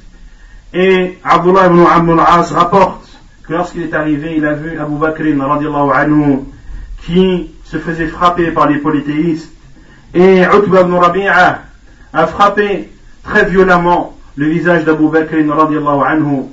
Et 0.74 1.18
Abdullah 1.24 1.68
ibn 1.68 1.84
Abdul 1.86 2.20
As 2.20 2.52
rapporte 2.52 3.08
que 3.44 3.54
lorsqu'il 3.54 3.84
est 3.84 3.94
arrivé, 3.94 4.36
il 4.38 4.46
a 4.46 4.54
vu 4.54 4.78
Abu 4.78 4.96
Bakr 4.98 5.24
anhu 5.24 6.40
qui 7.06 7.52
se 7.64 7.78
faisait 7.78 8.08
frapper 8.08 8.52
par 8.52 8.70
les 8.70 8.80
polythéistes. 8.80 9.52
Et 10.14 10.42
Utbah 10.42 10.82
ibn 10.82 10.94
Rabi'a 10.94 11.62
a 12.14 12.28
frappé 12.28 12.90
très 13.28 13.46
violemment 13.46 14.16
le 14.38 14.48
visage 14.48 14.86
d'Abu 14.86 15.10
Bakr 15.10 15.36
anhu 15.36 16.44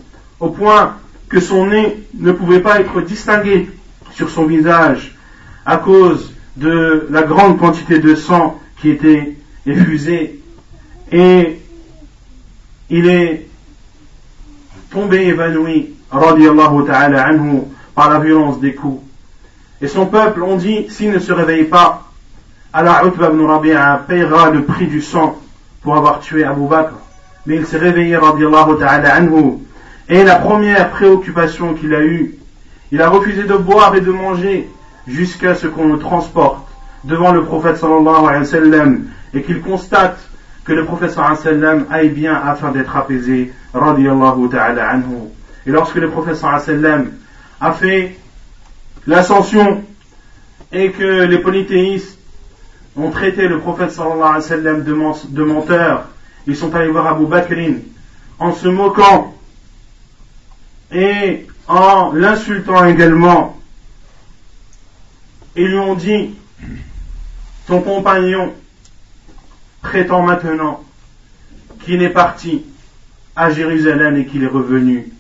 au 0.41 0.49
point 0.49 0.97
que 1.29 1.41
son 1.41 1.67
nez 1.67 2.05
ne 2.15 2.33
pouvait 2.33 2.61
pas 2.61 2.81
être 2.81 3.01
distingué 3.01 3.71
sur 4.13 4.29
son 4.29 4.45
visage 4.45 5.17
à 5.65 5.77
cause 5.77 6.33
de 6.57 7.07
la 7.11 7.23
grande 7.23 7.59
quantité 7.59 7.99
de 7.99 8.15
sang 8.15 8.59
qui 8.81 8.91
était 8.91 9.37
effusé. 9.67 10.41
Et 11.11 11.61
il 12.91 13.09
est 13.09 13.47
tombé 14.91 15.27
évanoui 15.27 15.95
ta'ala 16.11 17.27
anhu 17.27 17.63
par 17.95 18.11
la 18.11 18.19
violence 18.19 18.61
des 18.61 18.75
coups. 18.75 19.03
Et 19.81 19.89
son 19.89 20.07
peuple 20.07 20.43
ont 20.43 20.57
dit 20.57 20.87
s'il 20.91 21.11
ne 21.11 21.19
se 21.19 21.33
réveille 21.33 21.65
pas 21.65 22.11
Allah 22.73 23.03
ibn 23.07 23.45
Rabi'a 23.45 24.05
payera 24.09 24.51
le 24.51 24.65
prix 24.65 24.87
du 24.87 25.01
sang 25.01 25.39
pour 25.85 25.97
avoir 25.97 26.19
tué 26.21 26.45
Abu 26.45 26.67
Bakr 26.67 26.95
mais 27.47 27.57
il 27.57 27.67
s'est 27.67 27.79
réveillé 27.79 28.17
radiallahu 28.17 28.79
ta'ala 28.81 29.15
anhu 29.15 29.59
et 30.09 30.25
la 30.25 30.37
première 30.37 30.91
préoccupation 30.91 31.75
qu'il 31.75 31.95
a 31.95 32.03
eue 32.03 32.35
il 32.91 33.01
a 33.01 33.09
refusé 33.09 33.45
de 33.45 33.57
boire 33.57 33.95
et 33.95 34.01
de 34.01 34.11
manger 34.11 34.69
jusqu'à 35.07 35.55
ce 35.55 35.67
qu'on 35.67 35.93
le 35.93 35.99
transporte 35.99 36.67
devant 37.05 37.33
le 37.33 37.45
prophète 37.45 37.77
sallallahu 37.77 38.27
alayhi 38.27 38.41
wa 38.41 38.45
sallam 38.45 39.05
et 39.35 39.43
qu'il 39.43 39.61
constate 39.61 40.19
que 40.65 40.73
le 40.73 40.85
prophète 40.85 41.11
sallallahu 41.11 41.37
alayhi 41.39 41.59
wa 41.59 41.69
sallam 41.69 41.87
aille 41.91 42.09
bien 42.09 42.35
afin 42.35 42.71
d'être 42.71 42.97
apaisé 42.97 43.53
radiallahu 43.75 44.49
ta'ala 44.49 44.89
anhu. 44.91 45.29
Et 45.67 45.71
lorsque 45.71 45.97
le 45.97 46.11
prophète 46.11 46.37
sallallahu 46.37 46.63
alayhi 46.63 46.83
wa 46.83 46.89
sallam 46.89 47.11
a 47.61 47.73
fait 47.73 48.17
l'ascension 49.07 49.85
et 50.73 50.91
que 50.91 51.25
les 51.25 51.39
polythéistes 51.39 52.19
ont 52.97 53.11
traité 53.11 53.49
le 53.49 53.59
prophète 53.59 53.91
sallallahu 53.91 54.21
alayhi 54.21 54.35
wa 54.35 54.41
sallam 54.41 54.85
de, 54.85 55.43
menteur, 55.43 56.09
ils 56.47 56.57
sont 56.57 56.75
allés 56.75 56.91
voir 56.91 57.09
Abu 57.09 57.27
Bakr 57.27 57.55
en 58.39 58.53
se 58.53 58.69
moquant 58.69 59.35
et 60.93 61.47
en 61.67 62.13
l'insultant 62.13 62.85
également. 62.85 63.59
Ils 65.57 65.69
lui 65.69 65.79
ont 65.79 65.95
dit, 65.95 66.35
ton 67.67 67.81
compagnon 67.81 68.53
prétend 69.83 70.23
maintenant 70.23 70.83
qu'il 71.85 72.03
est 72.03 72.11
parti 72.11 72.65
à 73.37 73.51
Jérusalem 73.51 74.17
et 74.17 74.27
qu'il 74.27 74.43
est 74.43 74.49
revenu. 74.49 75.13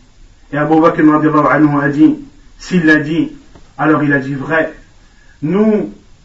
Et 0.52 0.56
Abu 0.56 0.80
Bakr 0.80 1.02
a 1.02 1.88
dit, 1.88 2.16
s'il 2.58 2.84
l'a 2.84 2.96
dit, 2.96 3.32
alors 3.78 4.02
il 4.04 4.12
a 4.12 4.18
dit 4.18 4.34
vrai. 4.34 4.72
Nous 5.42 5.92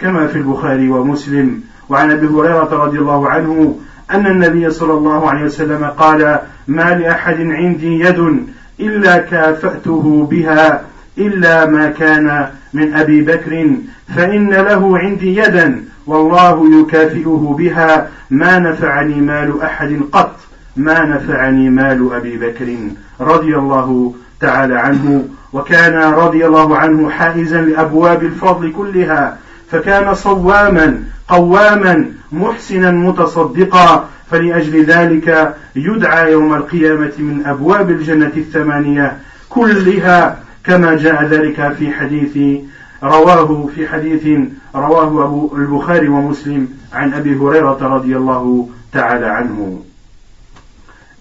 كما 0.00 0.26
في 0.26 0.38
البخاري 0.38 0.88
ومسلم. 0.88 1.60
وعن 1.88 2.10
أبي 2.10 2.26
هريرة 2.26 2.84
رضي 2.84 2.98
الله 2.98 3.28
عنه 3.28 3.78
أن 4.10 4.26
النبي 4.26 4.70
صلى 4.70 4.92
الله 4.92 5.30
عليه 5.30 5.44
وسلم 5.44 5.84
قال 5.84 6.38
ما 6.68 6.94
لأحد 6.94 7.40
عندي 7.40 8.00
يد 8.00 8.46
إلا 8.80 9.18
كافأته 9.18 10.28
بها 10.30 10.82
إلا 11.18 11.66
ما 11.66 11.88
كان 11.88 12.48
من 12.74 12.94
أبي 12.94 13.22
بكر 13.22 13.70
فإن 14.16 14.50
له 14.50 14.98
عندي 14.98 15.36
يدا 15.36 15.84
والله 16.06 16.80
يكافئه 16.80 17.56
بها 17.58 18.08
ما 18.30 18.58
نفعني 18.58 19.20
مال 19.20 19.62
أحد 19.62 20.00
قط 20.12 20.36
ما 20.76 21.04
نفعني 21.04 21.70
مال 21.70 22.08
أبي 22.12 22.36
بكر 22.36 22.76
رضي 23.20 23.56
الله 23.56 24.14
تعالى 24.40 24.74
عنه. 24.74 25.24
وكان 25.52 26.12
رضي 26.12 26.46
الله 26.46 26.76
عنه 26.76 27.10
حائزا 27.10 27.60
لأبواب 27.60 28.22
الفضل 28.22 28.72
كلها. 28.72 29.38
فكان 29.72 30.14
صواما 30.14 31.02
قواما 31.28 32.12
محسنا 32.32 32.90
متصدقا 32.90 34.08
فلأجل 34.30 34.84
ذلك 34.84 35.54
يدعى 35.76 36.32
يوم 36.32 36.54
القيامة 36.54 37.12
من 37.18 37.46
أبواب 37.46 37.90
الجنة 37.90 38.32
الثمانية 38.36 39.18
كلها 39.48 40.38
كما 40.64 40.96
جاء 40.96 41.24
ذلك 41.24 41.72
في 41.72 41.92
حديث 41.92 42.60
رواه 43.02 43.68
في 43.74 43.88
حديث 43.88 44.38
رواه 44.74 45.24
أبو 45.24 45.56
البخاري 45.56 46.08
ومسلم 46.08 46.68
عن 46.92 47.12
أبي 47.12 47.36
هريرة 47.36 47.78
رضي 47.82 48.16
الله 48.16 48.68
تعالى 48.92 49.26
عنه. 49.26 49.82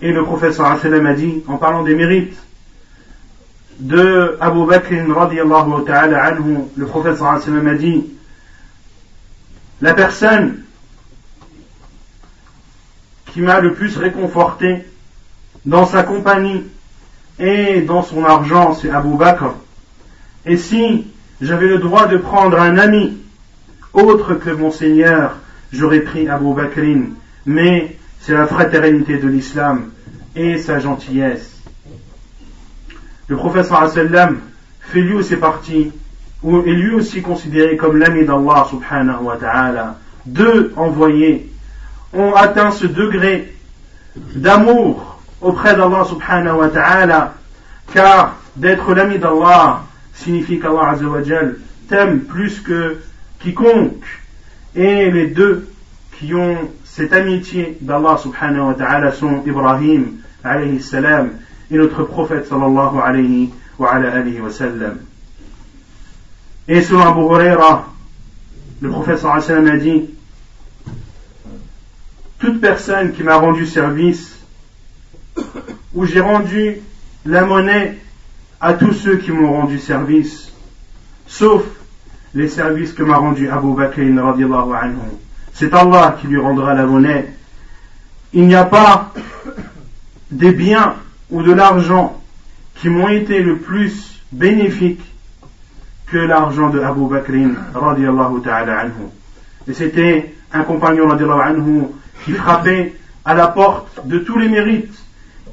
Et 0.01 0.13
le 0.13 0.23
prophète 0.23 0.53
sallallahu 0.53 1.07
a 1.07 1.13
dit, 1.13 1.43
en 1.47 1.57
parlant 1.57 1.83
des 1.83 1.93
mérites 1.93 2.38
de 3.79 4.38
Abu 4.39 4.65
Bakr 4.65 4.93
radiallahu 5.13 5.83
ta'ala 5.85 6.23
anhu, 6.23 6.59
le 6.77 6.85
prophète 6.85 7.17
sallallahu 7.17 7.69
a 7.69 7.73
dit, 7.75 8.05
la 9.81 9.93
personne 9.93 10.63
qui 13.27 13.41
m'a 13.41 13.59
le 13.59 13.73
plus 13.73 13.97
réconforté 13.97 14.85
dans 15.65 15.85
sa 15.85 16.03
compagnie 16.03 16.63
et 17.39 17.81
dans 17.81 18.03
son 18.03 18.25
argent, 18.25 18.73
c'est 18.73 18.89
Abu 18.89 19.15
Bakr. 19.15 19.53
Et 20.45 20.57
si 20.57 21.07
j'avais 21.41 21.67
le 21.67 21.77
droit 21.77 22.07
de 22.07 22.17
prendre 22.17 22.59
un 22.59 22.77
ami 22.77 23.17
autre 23.93 24.35
que 24.35 24.49
mon 24.49 24.71
Seigneur, 24.71 25.37
j'aurais 25.71 26.01
pris 26.01 26.27
Abu 26.27 26.53
Bakrin. 26.53 27.09
Mais 27.45 27.97
c'est 28.19 28.33
la 28.33 28.47
fraternité 28.47 29.17
de 29.17 29.27
l'islam 29.27 29.91
et 30.35 30.57
sa 30.57 30.79
gentillesse. 30.79 31.61
Le 33.27 33.35
prophète 33.35 33.65
sallam 33.65 34.39
fait 34.81 35.01
lui 35.01 35.23
partie, 35.35 35.91
ou 36.43 36.62
est 36.62 36.71
lui 36.71 36.93
aussi 36.93 37.21
considéré 37.21 37.75
comme 37.75 37.97
l'ami 37.97 38.25
d'Allah 38.25 38.67
subhanahu 38.69 39.23
wa 39.23 39.38
ta'ala. 39.38 39.97
Deux 40.25 40.73
envoyés 40.75 41.52
ont 42.13 42.34
atteint 42.34 42.71
ce 42.71 42.86
degré 42.86 43.54
d'amour 44.15 45.19
auprès 45.41 45.75
d'Allah 45.75 46.06
subhanahu 46.06 46.58
wa 46.58 46.69
ta'ala, 46.69 47.34
car 47.93 48.36
d'être 48.56 48.93
l'ami 48.93 49.19
d'Allah 49.19 49.84
signifie 50.13 50.60
qu'Allah 50.60 50.95
t'aime 51.88 52.21
plus 52.21 52.60
que 52.62 52.97
quiconque. 53.39 54.06
Et 54.75 55.10
les 55.12 55.28
deux 55.28 55.67
qui 56.17 56.34
ont 56.34 56.58
cette 56.84 57.13
amitié 57.13 57.78
d'Allah 57.82 58.17
subhanahu 58.17 58.67
wa 58.67 58.73
ta'ala 58.73 59.12
sont 59.12 59.43
Ibrahim 59.45 60.19
alayhi 60.43 60.82
salam 60.82 61.32
et 61.71 61.78
notre 61.78 62.04
prophète 62.04 62.47
sallallahu 62.47 62.99
alayhi 63.04 63.52
wa 63.78 63.89
alayhi 63.93 64.39
wa 64.39 64.49
sallam. 64.49 64.97
Et 66.71 66.84
selon 66.84 67.01
Abu 67.01 67.21
Huraira, 67.21 67.88
le 68.79 68.89
wa 68.91 69.17
sallam 69.41 69.67
a 69.67 69.77
dit 69.77 70.08
toute 72.38 72.62
personne 72.62 73.12
qui 73.12 73.23
m'a 73.23 73.38
rendu 73.38 73.65
service, 73.65 74.38
ou 75.95 76.05
j'ai 76.05 76.19
rendu 76.19 76.77
la 77.25 77.43
monnaie 77.43 77.97
à 78.62 78.73
tous 78.73 78.93
ceux 78.93 79.17
qui 79.17 79.32
m'ont 79.32 79.51
rendu 79.51 79.79
service, 79.79 80.53
sauf 81.25 81.63
les 82.36 82.47
services 82.47 82.93
que 82.93 83.01
m'a 83.01 83.17
rendu 83.17 83.49
Abu 83.49 83.73
Bakr. 83.73 84.01
C'est 85.53 85.73
Allah 85.73 86.17
qui 86.21 86.27
lui 86.27 86.39
rendra 86.39 86.75
la 86.75 86.86
monnaie. 86.86 87.34
Il 88.32 88.45
n'y 88.45 88.53
a 88.53 88.65
pas 88.65 89.12
des 90.29 90.51
biens 90.51 90.93
ou 91.32 91.41
de 91.41 91.51
l'argent 91.51 92.21
qui 92.75 92.89
m'ont 92.89 93.10
été 93.10 93.41
le 93.41 93.58
plus 93.58 94.21
bénéfiques 94.32 95.10
que 96.08 96.18
l'argent 96.18 96.70
de 96.70 96.80
Abu 96.80 97.06
Bakr 97.08 97.32
anhu. 97.32 98.90
Et 99.66 99.72
c'était 99.72 100.34
un 100.52 100.62
compagnon 100.62 101.10
anhu 101.10 101.82
qui 102.24 102.32
frappait 102.32 102.94
à 103.24 103.34
la 103.34 103.48
porte 103.48 104.06
de 104.06 104.18
tous 104.18 104.38
les 104.38 104.48
mérites. 104.48 104.94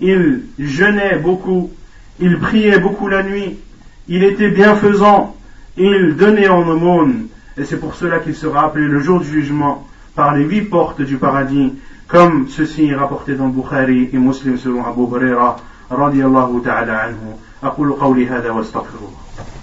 Il 0.02 0.44
jeûnait 0.60 1.18
beaucoup, 1.18 1.72
il 2.20 2.40
priait 2.40 2.80
beaucoup 2.80 3.08
la 3.08 3.24
nuit, 3.24 3.60
il 4.08 4.24
était 4.24 4.50
bienfaisant, 4.50 5.36
il 5.78 6.16
donnait 6.18 6.50
en 6.50 6.68
aumône, 6.68 7.28
et 7.58 7.66
c'est 7.66 7.78
pour 7.78 7.94
cela 7.96 8.20
qu'il 8.20 8.36
sera 8.36 8.66
appelé 8.66 8.88
le 8.88 9.00
jour 9.00 9.20
du 9.20 9.28
jugement 9.28 9.88
par 10.16 10.34
les 10.36 10.44
huit 10.44 10.64
portes 10.64 11.02
du 11.02 11.18
paradis, 11.18 11.74
comme 12.08 12.48
ceci 12.50 12.88
est 12.88 12.96
rapporté 12.96 13.36
dans 13.36 13.48
Bukhari 13.48 14.10
et 14.12 14.18
Muslim 14.18 14.58
selon 14.58 14.84
Abu 14.84 15.04
Huraira, 15.04 15.58
radiallahu 15.90 16.62
ta'ala 16.62 17.04
anhu. 17.04 17.38
أقول 17.64 17.92
قولي 17.94 18.28
هذا 18.28 18.52
واستغفر 18.52 18.98
الله 18.98 19.55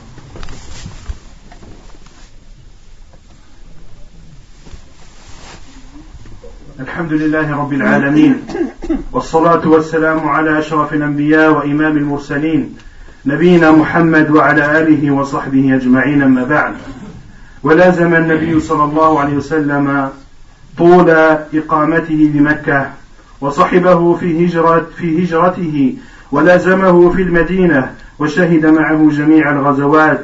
الحمد 6.79 7.13
لله 7.13 7.57
رب 7.57 7.73
العالمين 7.73 8.35
والصلاة 9.11 9.67
والسلام 9.67 10.19
على 10.29 10.59
أشرف 10.59 10.93
الأنبياء 10.93 11.51
وإمام 11.51 11.97
المرسلين 11.97 12.75
نبينا 13.25 13.71
محمد 13.71 14.31
وعلى 14.31 14.79
آله 14.79 15.11
وصحبه 15.11 15.75
أجمعين 15.75 16.21
أما 16.21 16.43
بعد. 16.43 16.73
ولازم 17.63 18.13
النبي 18.15 18.59
صلى 18.59 18.83
الله 18.83 19.19
عليه 19.19 19.33
وسلم 19.37 20.09
طول 20.77 21.09
إقامته 21.53 22.29
بمكة 22.33 22.89
وصحبه 23.41 24.15
في 24.15 24.45
هجرة 24.45 24.87
في 24.97 25.23
هجرته 25.23 25.95
ولازمه 26.31 27.09
في 27.09 27.21
المدينة 27.21 27.91
وشهد 28.19 28.65
معه 28.65 29.09
جميع 29.11 29.51
الغزوات 29.51 30.23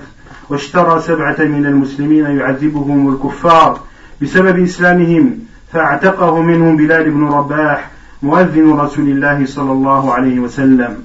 واشترى 0.49 1.01
سبعة 1.01 1.37
من 1.39 1.65
المسلمين 1.65 2.25
يعذبهم 2.25 3.13
الكفار 3.13 3.79
بسبب 4.21 4.63
إسلامهم. 4.63 5.48
فاعتقه 5.73 6.41
منهم 6.41 6.77
بلال 6.77 7.11
بن 7.11 7.27
رباح 7.27 7.89
مؤذن 8.23 8.79
رسول 8.79 9.07
الله 9.07 9.45
صلى 9.45 9.71
الله 9.71 10.13
عليه 10.13 10.39
وسلم. 10.39 10.97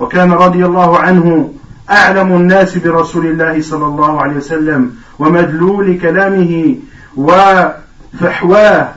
وكان 0.00 0.32
رضي 0.32 0.66
الله 0.66 0.98
عنه 0.98 1.52
أعلم 1.90 2.32
الناس 2.32 2.78
برسول 2.78 3.26
الله 3.26 3.62
صلى 3.62 3.86
الله 3.86 4.22
عليه 4.22 4.36
وسلم 4.36 4.90
ومدلول 5.18 5.98
كلامه 5.98 6.76
وفحواه. 7.16 8.88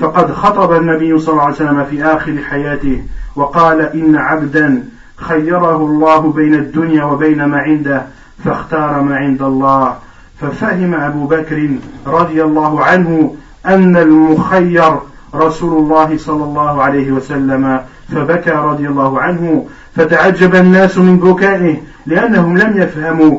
فقد 0.00 0.32
خطب 0.32 0.72
النبي 0.72 1.18
صلى 1.18 1.32
الله 1.32 1.44
عليه 1.44 1.54
وسلم 1.54 1.84
في 1.84 2.04
آخر 2.04 2.38
حياته 2.50 3.02
وقال 3.36 3.80
إن 3.80 4.16
عبدا 4.16 4.84
خيره 5.16 5.76
الله 5.76 6.32
بين 6.32 6.54
الدنيا 6.54 7.04
وبين 7.04 7.44
ما 7.44 7.58
عنده 7.58 8.02
فاختار 8.44 9.02
ما 9.02 9.16
عند 9.16 9.42
الله. 9.42 9.96
ففهم 10.40 10.94
أبو 10.94 11.26
بكر 11.26 11.70
رضي 12.06 12.44
الله 12.44 12.84
عنه 12.84 13.36
أن 13.66 13.96
المخير 13.96 14.98
رسول 15.34 15.78
الله 15.78 16.18
صلى 16.18 16.44
الله 16.44 16.82
عليه 16.82 17.12
وسلم 17.12 17.80
فبكى 18.14 18.50
رضي 18.50 18.88
الله 18.88 19.20
عنه 19.20 19.66
فتعجب 19.96 20.54
الناس 20.54 20.98
من 20.98 21.16
بكائه 21.16 21.76
لأنهم 22.06 22.58
لم 22.58 22.82
يفهموا 22.82 23.38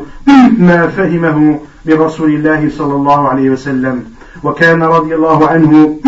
ما 0.57 0.87
فهمه 0.87 1.59
برسول 1.85 2.29
الله 2.29 2.69
صلى 2.77 2.95
الله 2.95 3.29
عليه 3.29 3.49
وسلم. 3.49 4.03
وكان 4.43 4.83
رضي 4.83 5.15
الله 5.15 5.47
عنه 5.47 5.99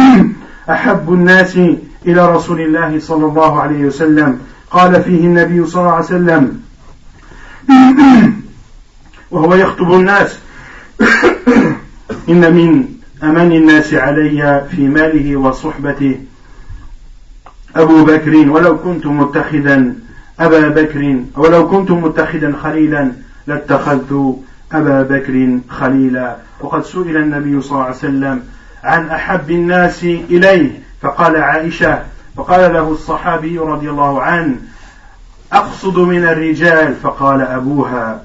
أحب 0.70 1.14
الناس 1.14 1.58
إلى 2.06 2.36
رسول 2.36 2.62
الله 2.62 3.00
صلى 3.00 3.26
الله 3.26 3.62
عليه 3.62 3.86
وسلم. 3.86 4.40
قال 4.72 5.04
فيه 5.04 5.20
النبي 5.20 5.66
صلى 5.66 5.82
الله 5.82 5.94
عليه 5.94 6.06
وسلم 6.06 6.60
وهو 9.32 9.56
يخطب 9.56 9.94
الناس 9.94 10.40
إن 12.30 12.54
من 12.56 12.86
أمن 13.24 13.52
الناس 13.52 13.94
علي 13.94 14.68
في 14.72 14.88
ماله 14.88 15.36
وصحبته. 15.36 16.20
أبو 17.76 18.06
بكر 18.06 18.50
ولو 18.50 18.78
كنت 18.78 19.06
متخذا 19.06 19.94
أبا 20.40 20.68
بكر 20.68 21.20
ولو 21.38 21.70
كنت 21.70 21.92
متخذا 21.92 22.54
خليلا 22.64 23.12
لاتخذت 23.48 24.36
أبا 24.72 25.02
بكر 25.02 25.60
خليلا. 25.70 26.38
وقد 26.62 26.84
سئل 26.84 27.18
النبي 27.18 27.62
صلى 27.62 27.72
الله 27.72 27.84
عليه 27.84 27.96
وسلم 27.96 28.44
عن 28.84 29.10
أحب 29.10 29.52
الناس 29.52 30.04
إليه 30.04 30.80
فقال 31.02 31.36
عائشة 31.36 32.04
فقال 32.38 32.74
له 32.74 32.92
الصحابي 32.92 33.58
رضي 33.60 33.90
الله 33.90 34.22
عنه 34.22 34.56
أقصد 35.54 36.00
من 36.00 36.24
الرجال 36.24 36.96
فقال 36.96 37.42
أبوها. 37.42 38.24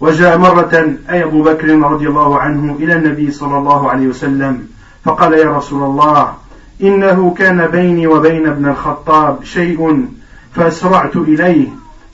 وجاء 0.00 0.38
مرة 0.38 0.96
أي 1.10 1.24
أبو 1.24 1.42
بكر 1.42 1.78
رضي 1.78 2.08
الله 2.08 2.48
ندم 2.48 2.70
إلى 2.70 2.92
النبي 2.92 3.30
صلى 3.30 3.58
الله 3.58 3.90
عليه 3.90 4.06
وسلم 4.06 4.66
فقال 5.04 5.32
يا 5.32 5.50
رسول 5.56 5.82
الله 5.82 6.34
إنه 6.82 7.34
كان 7.38 7.66
بيني 7.66 8.06
وبين 8.06 8.46
ابن 8.46 8.68
الخطاب 8.68 9.44
شيء 9.44 10.08
فأسرعت 10.54 11.16
إليه 11.16 11.68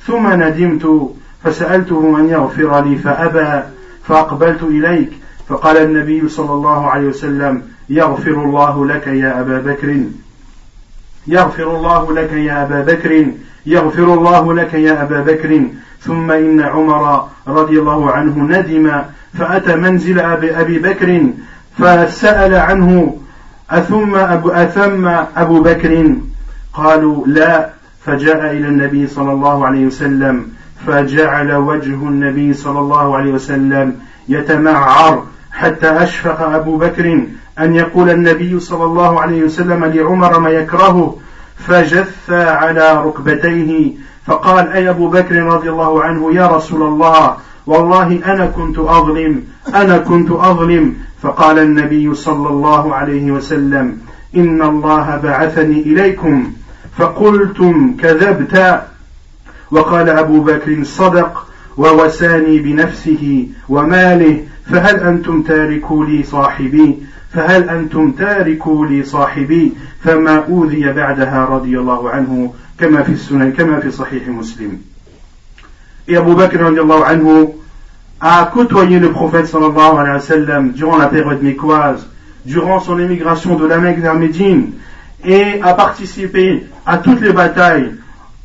ثم 0.06 0.42
ندمت 0.42 1.10
فسألته 1.44 2.16
أن 2.18 2.28
يغفر 2.28 2.84
لي 2.84 2.96
فأبى 2.96 3.62
فأقبلت 4.04 4.62
إليك 4.62 5.10
فقال 5.48 5.76
النبي 5.76 6.28
صلى 6.28 6.52
الله 6.52 6.90
عليه 6.90 7.08
وسلم 7.08 7.62
يغفر 7.88 8.44
الله 8.44 8.86
لك 8.86 9.06
يا 9.06 9.40
أبا 9.40 9.58
بكر. 9.58 10.04
يغفر 11.26 11.76
الله 11.76 12.12
لك 12.12 12.32
يا 12.32 12.62
أبا 12.62 12.80
بكر 12.80 13.26
يغفر 13.66 14.14
الله 14.14 14.54
لك 14.54 14.74
يا 14.74 15.02
أبا 15.02 15.20
بكر. 15.20 15.62
ثم 16.04 16.30
إن 16.30 16.60
عمر 16.60 17.28
رضي 17.48 17.78
الله 17.78 18.10
عنه 18.10 18.38
ندم 18.38 19.02
فأتى 19.38 19.76
منزل 19.76 20.20
أبي 20.20 20.78
بكر 20.78 21.26
فسأل 21.78 22.54
عنه 22.54 23.16
أثم 23.70 24.14
أبو, 24.14 24.48
أثم 24.50 25.06
أبو 25.36 25.62
بكر؟ 25.62 26.14
قالوا 26.72 27.26
لا 27.26 27.70
فجاء 28.06 28.50
إلى 28.50 28.68
النبي 28.68 29.06
صلى 29.06 29.32
الله 29.32 29.66
عليه 29.66 29.86
وسلم 29.86 30.46
فجعل 30.86 31.52
وجه 31.52 31.94
النبي 31.94 32.52
صلى 32.54 32.78
الله 32.78 33.16
عليه 33.16 33.32
وسلم 33.32 33.96
يتمعر 34.28 35.24
حتى 35.52 35.90
أشفق 35.90 36.40
أبو 36.42 36.76
بكر 36.76 37.26
أن 37.58 37.74
يقول 37.74 38.10
النبي 38.10 38.60
صلى 38.60 38.84
الله 38.84 39.20
عليه 39.20 39.42
وسلم 39.42 39.84
لعمر 39.84 40.38
ما 40.38 40.50
يكرهه 40.50 41.18
فجث 41.56 42.30
على 42.30 43.02
ركبتيه 43.04 43.92
فقال 44.26 44.68
أي 44.68 44.90
أبو 44.90 45.08
بكر 45.08 45.42
رضي 45.42 45.70
الله 45.70 46.02
عنه 46.02 46.34
يا 46.34 46.46
رسول 46.46 46.82
الله 46.82 47.36
والله 47.66 48.20
أنا 48.26 48.46
كنت 48.46 48.78
أظلم 48.78 49.42
أنا 49.74 49.98
كنت 49.98 50.30
أظلم. 50.30 50.94
فقال 51.22 51.58
النبي 51.58 52.14
صلى 52.14 52.48
الله 52.48 52.94
عليه 52.94 53.32
وسلم 53.32 53.98
إن 54.36 54.62
الله 54.62 55.20
بعثني 55.22 55.80
إليكم 55.80 56.52
فقلتم 56.98 57.96
كذبت. 58.00 58.82
وقال 59.70 60.08
أبو 60.08 60.40
بكر 60.40 60.84
صدق 60.84 61.46
ووساني 61.76 62.58
بنفسه 62.58 63.48
وماله 63.68 64.44
فهل 64.66 65.00
أنتم 65.00 65.42
تاركوا 65.42 66.04
لي 66.04 66.22
صاحبي؟ 66.22 66.98
فهل 67.32 67.70
أنتم 67.70 68.10
تاركوا 68.10 68.86
لي 68.86 69.02
صاحبي؟ 69.02 69.72
فما 70.04 70.44
أوذي 70.48 70.92
بعدها 70.92 71.44
رضي 71.44 71.78
الله 71.78 72.10
عنه 72.10 72.52
كما 72.81 73.03
في 73.03 73.11
السنن 73.11 73.51
كما 73.51 73.79
في 73.79 73.91
صحيح 73.91 74.27
مسلم 74.27 74.77
Et 76.09 76.15
Abu 76.15 76.35
Bakr 76.35 76.61
anhu 76.63 77.49
a 78.21 78.49
côtoyé 78.53 78.97
le 78.99 79.11
prophète 79.11 79.47
sallallahu 79.47 79.97
alayhi 79.97 80.13
wa 80.13 80.19
sallam 80.19 80.71
durant 80.71 80.97
la 80.97 81.07
période 81.07 81.43
mécoise, 81.43 82.07
durant 82.45 82.79
son 82.79 82.97
émigration 82.97 83.55
de 83.55 83.65
la 83.65 83.77
Mecque 83.77 83.99
vers 83.99 84.15
Médine, 84.15 84.71
et 85.25 85.61
a 85.61 85.73
participé 85.73 86.65
à 86.85 86.99
toutes 86.99 87.19
les 87.19 87.33
batailles 87.33 87.91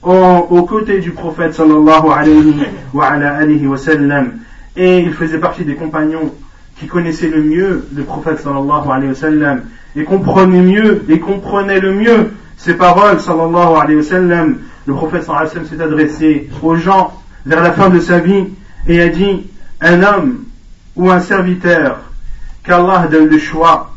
aux 0.02 0.62
côtés 0.64 0.98
du 0.98 1.12
prophète 1.12 1.55
sallallahu 1.55 2.11
alayhi 2.12 3.66
wa 3.66 3.78
sallam. 3.78 4.33
Et 4.74 4.98
il 4.98 5.12
faisait 5.12 5.38
partie 5.38 5.64
des 5.64 5.76
compagnons 5.76 6.33
qui 6.81 6.88
connaissaient 6.88 7.28
le 7.28 7.42
mieux 7.42 7.87
le 7.94 8.02
prophète 8.02 8.40
sallallahu 8.40 8.90
alayhi 8.90 9.11
wa 9.11 9.14
sallam 9.14 9.62
et 9.94 10.02
comprenaient 10.02 10.62
mieux 10.62 11.05
et 11.09 11.20
comprenaient 11.20 11.78
le 11.78 11.92
mieux 11.92 12.31
ces 12.58 12.74
paroles, 12.74 13.20
sallallahu 13.20 13.76
alayhi 13.80 13.98
wa 13.98 14.04
sallam, 14.04 14.58
le 14.86 14.93
prophète 14.93 15.24
sallallahu 15.24 15.46
alayhi 15.46 15.58
wa 15.58 15.65
sallam 15.65 15.80
s'est 15.80 15.84
adressé 15.84 16.50
aux 16.62 16.76
gens 16.76 17.13
vers 17.46 17.62
la 17.62 17.72
fin 17.72 17.89
de 17.89 18.00
sa 18.00 18.20
vie 18.20 18.46
et 18.88 19.02
a 19.02 19.08
dit, 19.10 19.48
un 19.80 20.04
homme 20.04 20.43
ou 20.96 21.10
un 21.10 21.20
serviteur, 21.20 22.00
qu'Allah 22.63 23.08
donne 23.10 23.28
le 23.28 23.38
choix 23.38 23.91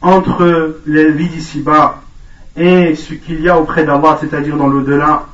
entre 0.00 0.80
la 0.86 1.04
vie 1.10 1.28
d'ici-bas 1.28 2.02
et 2.56 2.94
ce 2.94 3.14
qu'il 3.14 3.40
y 3.42 3.48
a 3.48 3.58
auprès 3.58 3.84
d'Allah, 3.84 4.18
c'est-à-dire 4.20 4.56
dans 4.56 4.68
l'au-delà, 4.68 5.26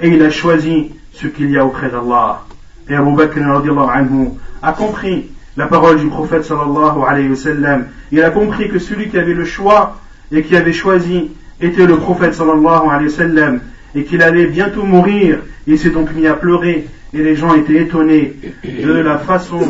et 0.00 0.08
il 0.08 0.22
a 0.22 0.30
choisi 0.30 0.92
ce 1.12 1.26
qu'il 1.26 1.50
y 1.50 1.56
a 1.56 1.64
auprès 1.64 1.88
d'Allah. 1.88 2.42
Et 2.88 2.94
Abu 2.94 3.14
Bakr 3.14 3.38
anhu 3.38 4.30
a 4.62 4.72
compris 4.72 5.30
la 5.56 5.66
parole 5.66 5.98
du 5.98 6.08
prophète 6.08 6.44
sallallahu 6.44 7.02
alayhi 7.06 7.30
wa 7.30 7.36
sallam. 7.36 7.86
Il 8.12 8.22
a 8.22 8.30
compris 8.30 8.68
que 8.68 8.78
celui 8.78 9.08
qui 9.08 9.18
avait 9.18 9.34
le 9.34 9.44
choix 9.44 9.96
et 10.30 10.42
qui 10.42 10.56
avait 10.56 10.72
choisi 10.72 11.30
était 11.60 11.86
le 11.86 11.96
prophète 11.96 12.34
sallallahu 12.34 12.88
alayhi 12.90 13.10
wa 13.10 13.16
sallam 13.16 13.60
et 13.94 14.04
qu'il 14.04 14.22
allait 14.22 14.46
bientôt 14.46 14.84
mourir. 14.84 15.40
Il 15.66 15.78
s'est 15.78 15.90
donc 15.90 16.14
mis 16.14 16.26
à 16.26 16.34
pleurer 16.34 16.86
et 17.12 17.22
les 17.22 17.36
gens 17.36 17.54
étaient 17.54 17.82
étonnés 17.82 18.36
de 18.64 18.92
la 18.92 19.18
façon 19.18 19.60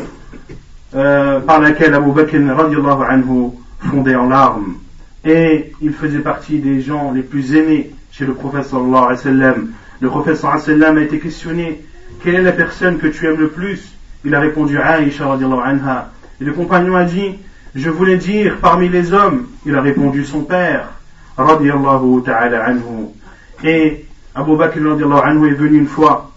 euh, 0.95 1.41
par 1.41 1.61
laquelle 1.61 1.95
Abu 1.95 2.13
Bakr 2.13 2.37
anhu 2.37 3.51
fondait 3.81 4.17
en 4.17 4.29
larmes. 4.29 4.75
Et 5.25 5.73
il 5.83 5.93
faisait 5.93 6.21
partie 6.21 6.59
des 6.59 6.81
gens 6.81 7.13
les 7.13 7.23
plus 7.23 7.55
aimés 7.55 7.91
chez 8.11 8.25
le 8.25 8.35
prophète 8.35 8.65
sallallahu 8.65 8.95
alayhi 8.95 9.11
wa 9.11 9.17
sallam. 9.17 9.69
Le 10.01 10.09
prophète 10.09 10.37
sallallahu 10.37 10.63
alayhi 10.63 10.81
wa 10.81 10.87
sallam 10.87 10.99
a 10.99 11.03
été 11.03 11.19
questionné 11.19 11.83
quelle 12.23 12.35
est 12.35 12.43
la 12.43 12.53
personne 12.53 12.99
que 12.99 13.07
tu 13.07 13.27
aimes 13.27 13.39
le 13.39 13.49
plus? 13.49 13.93
Il 14.25 14.35
a 14.35 14.41
répondu 14.41 14.79
Aisha 14.79 15.33
anha. 15.33 16.11
Et 16.41 16.45
le 16.45 16.53
compagnon 16.53 16.97
a 16.97 17.05
dit 17.05 17.37
Je 17.75 17.91
voulais 17.91 18.17
dire 18.17 18.57
parmi 18.61 18.89
les 18.89 19.13
hommes. 19.13 19.47
Il 19.67 19.75
a 19.77 19.81
répondu 19.81 20.25
son 20.25 20.41
père 20.41 20.89
ta'ala 22.25 22.65
anhu. 22.65 23.09
Et 23.65 24.05
Abu 24.35 24.57
Bakr 24.57 24.79
anhu 24.79 25.49
est 25.49 25.55
venu 25.55 25.79
une 25.79 25.87
fois 25.87 26.31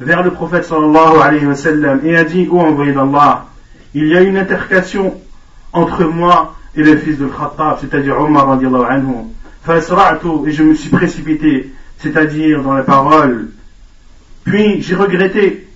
vers 0.00 0.22
le 0.22 0.30
prophète 0.30 0.64
sallallahu 0.64 2.00
et 2.04 2.16
a 2.16 2.24
dit 2.24 2.48
Ô 2.50 2.60
envoyé 2.60 2.92
d'Allah, 2.92 3.46
il 3.94 4.08
y 4.08 4.16
a 4.16 4.22
une 4.22 4.36
intercation 4.36 5.14
entre 5.72 6.04
moi 6.04 6.56
et 6.74 6.82
le 6.82 6.96
fils 6.96 7.18
de 7.18 7.26
Khattab, 7.26 7.78
c'est-à-dire 7.80 8.20
Omar 8.20 8.48
radiallahu 8.48 8.84
anhu. 8.84 10.46
et 10.46 10.52
je 10.52 10.62
me 10.62 10.74
suis 10.74 10.90
précipité, 10.90 11.72
c'est-à-dire 11.98 12.62
dans 12.62 12.74
la 12.74 12.82
parole. 12.82 13.50
Puis 14.44 14.82
j'ai 14.82 14.94
regretté 14.94 15.66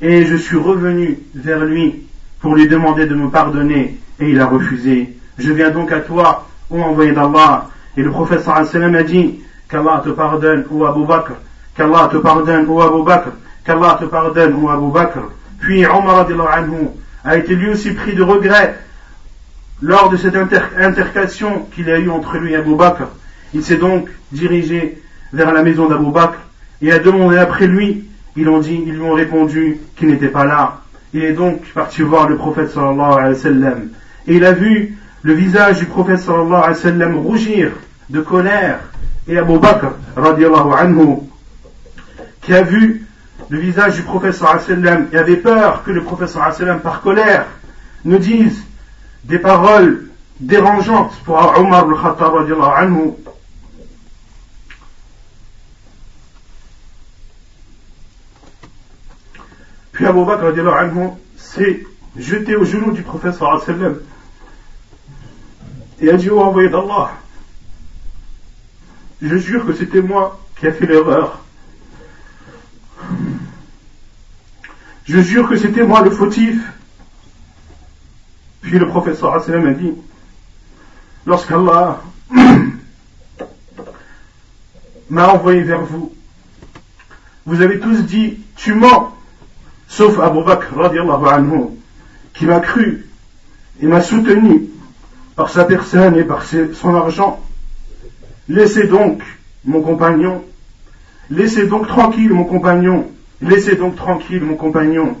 et 0.00 0.24
je 0.24 0.36
suis 0.36 0.56
revenu 0.56 1.18
vers 1.34 1.64
lui 1.64 2.06
pour 2.40 2.54
lui 2.54 2.66
demander 2.66 3.06
de 3.06 3.14
me 3.14 3.28
pardonner 3.28 3.98
et 4.18 4.30
il 4.30 4.40
a 4.40 4.46
refusé. 4.46 5.16
Je 5.38 5.52
viens 5.52 5.70
donc 5.70 5.92
à 5.92 6.00
toi, 6.00 6.46
ô 6.70 6.80
envoyé 6.80 7.12
d'Allah. 7.12 7.68
Et 7.96 8.02
le 8.02 8.10
prophète 8.10 8.42
sallam 8.42 8.94
a 8.94 9.02
dit, 9.02 9.40
qu'Allah 9.68 10.02
te 10.04 10.10
pardonne, 10.10 10.64
ô 10.70 10.84
Abu 10.84 11.04
Bakr, 11.04 11.32
qu'Allah 11.76 12.08
te 12.12 12.18
pardonne, 12.18 12.68
ô 12.68 12.80
Abu 12.80 13.02
Bakr, 13.04 13.30
qu'Allah 13.64 13.98
te 14.00 14.04
pardonne, 14.06 14.54
ô 14.54 14.68
Abu 14.68 14.92
Bakr. 14.92 15.20
Puis 15.60 15.86
Omar 15.86 16.26
anhu 16.52 16.88
a 17.24 17.36
été 17.36 17.54
lui 17.54 17.70
aussi 17.70 17.92
pris 17.92 18.14
de 18.14 18.22
regret 18.22 18.78
lors 19.82 20.08
de 20.08 20.16
cette 20.16 20.36
intercation 20.36 21.66
qu'il 21.74 21.90
a 21.90 21.98
eue 21.98 22.10
entre 22.10 22.38
lui 22.38 22.52
et 22.52 22.56
Abu 22.56 22.74
Bakr. 22.74 23.04
Il 23.54 23.62
s'est 23.62 23.76
donc 23.76 24.08
dirigé 24.32 25.02
vers 25.32 25.52
la 25.52 25.62
maison 25.62 25.88
d'Abu 25.88 26.10
Bakr 26.10 26.38
et 26.82 26.92
a 26.92 26.98
demandé 26.98 27.36
après 27.36 27.66
lui. 27.66 28.06
Ils, 28.36 28.48
dit, 28.60 28.76
lui 28.76 29.00
ont 29.00 29.14
répondu 29.14 29.78
qu'il 29.96 30.08
n'était 30.08 30.28
pas 30.28 30.44
là. 30.44 30.80
Il 31.12 31.24
est 31.24 31.32
donc 31.32 31.62
parti 31.74 32.02
voir 32.02 32.28
le 32.28 32.36
prophète 32.36 32.70
sallallahu 32.70 33.18
alayhi. 33.18 33.90
Et 34.28 34.36
il 34.36 34.44
a 34.44 34.52
vu 34.52 34.96
le 35.22 35.32
visage 35.34 35.78
du 35.78 35.86
prophète 35.86 36.20
sallallahu 36.20 36.62
alayhi 36.62 36.68
wa 36.68 36.74
sallam 36.74 37.18
rougir 37.18 37.72
de 38.08 38.20
colère. 38.20 38.80
Et 39.28 39.38
Abu 39.38 39.58
Bakr, 39.58 39.92
radiallahu 40.16 40.72
anhu, 40.72 41.18
qui 42.40 42.54
a 42.54 42.62
vu 42.62 43.06
le 43.48 43.58
visage 43.58 43.96
du 43.96 44.02
prophète 44.02 44.34
sallallahu 44.34 44.64
alayhi 44.64 44.82
wa 44.82 44.88
sallam 44.88 45.08
et 45.12 45.18
avait 45.18 45.36
peur 45.36 45.82
que 45.84 45.90
le 45.90 46.02
prophète 46.02 46.28
sallallahu 46.28 46.54
alayhi 46.54 46.62
wa 46.62 46.66
sallam, 46.66 46.80
par 46.80 47.02
colère, 47.02 47.46
ne 48.04 48.16
dise 48.16 48.62
des 49.24 49.38
paroles 49.38 50.08
dérangeantes 50.40 51.14
pour 51.24 51.36
Omar 51.58 51.84
al-Khattab 51.84 52.32
radiallahu 52.32 52.72
anhu. 52.76 53.12
Puis 59.92 60.06
Abu 60.06 60.24
Bakr 60.24 60.44
radiallahu 60.44 60.78
anhu 60.78 61.08
s'est 61.36 61.84
jeté 62.16 62.56
aux 62.56 62.64
genoux 62.64 62.92
du 62.92 63.02
prophète 63.02 63.34
sallallahu 63.34 63.62
alayhi 63.62 63.70
wa 63.70 63.78
sallam 63.78 63.98
et 66.00 66.10
a 66.10 66.16
dit 66.16 66.30
au 66.30 66.40
envoyé 66.40 66.68
d'Allah, 66.68 67.12
je 69.20 69.36
jure 69.36 69.66
que 69.66 69.74
c'était 69.74 70.00
moi 70.00 70.40
qui 70.58 70.66
a 70.66 70.72
fait 70.72 70.86
l'erreur. 70.86 71.40
Je 75.04 75.20
jure 75.20 75.48
que 75.48 75.56
c'était 75.56 75.84
moi 75.84 76.02
le 76.02 76.10
fautif. 76.10 76.58
Puis 78.62 78.78
le 78.78 78.86
professeur 78.86 79.34
Hassan 79.34 79.66
a 79.66 79.72
dit, 79.72 79.92
lorsqu'Allah 81.26 82.02
m'a 85.10 85.28
envoyé 85.28 85.62
vers 85.62 85.82
vous, 85.82 86.14
vous 87.44 87.60
avez 87.60 87.80
tous 87.80 88.04
dit, 88.04 88.38
tu 88.56 88.74
mens, 88.74 89.12
sauf 89.88 90.18
Abu 90.20 90.44
Bakr 90.44 90.74
qui 92.34 92.46
m'a 92.46 92.60
cru 92.60 93.06
et 93.82 93.86
m'a 93.86 94.00
soutenu 94.00 94.70
par 95.39 95.49
sa 95.49 95.65
personne 95.65 96.17
et 96.17 96.23
par 96.23 96.43
son 96.45 96.95
argent. 96.95 97.41
Laissez 98.47 98.87
donc 98.87 99.21
mon 99.65 99.81
compagnon, 99.81 100.43
laissez 101.29 101.67
donc 101.67 101.87
tranquille 101.87 102.31
mon 102.31 102.45
compagnon, 102.45 103.11
laissez 103.41 103.75
donc 103.75 103.95
tranquille 103.95 104.43
mon 104.43 104.55
compagnon. 104.55 105.17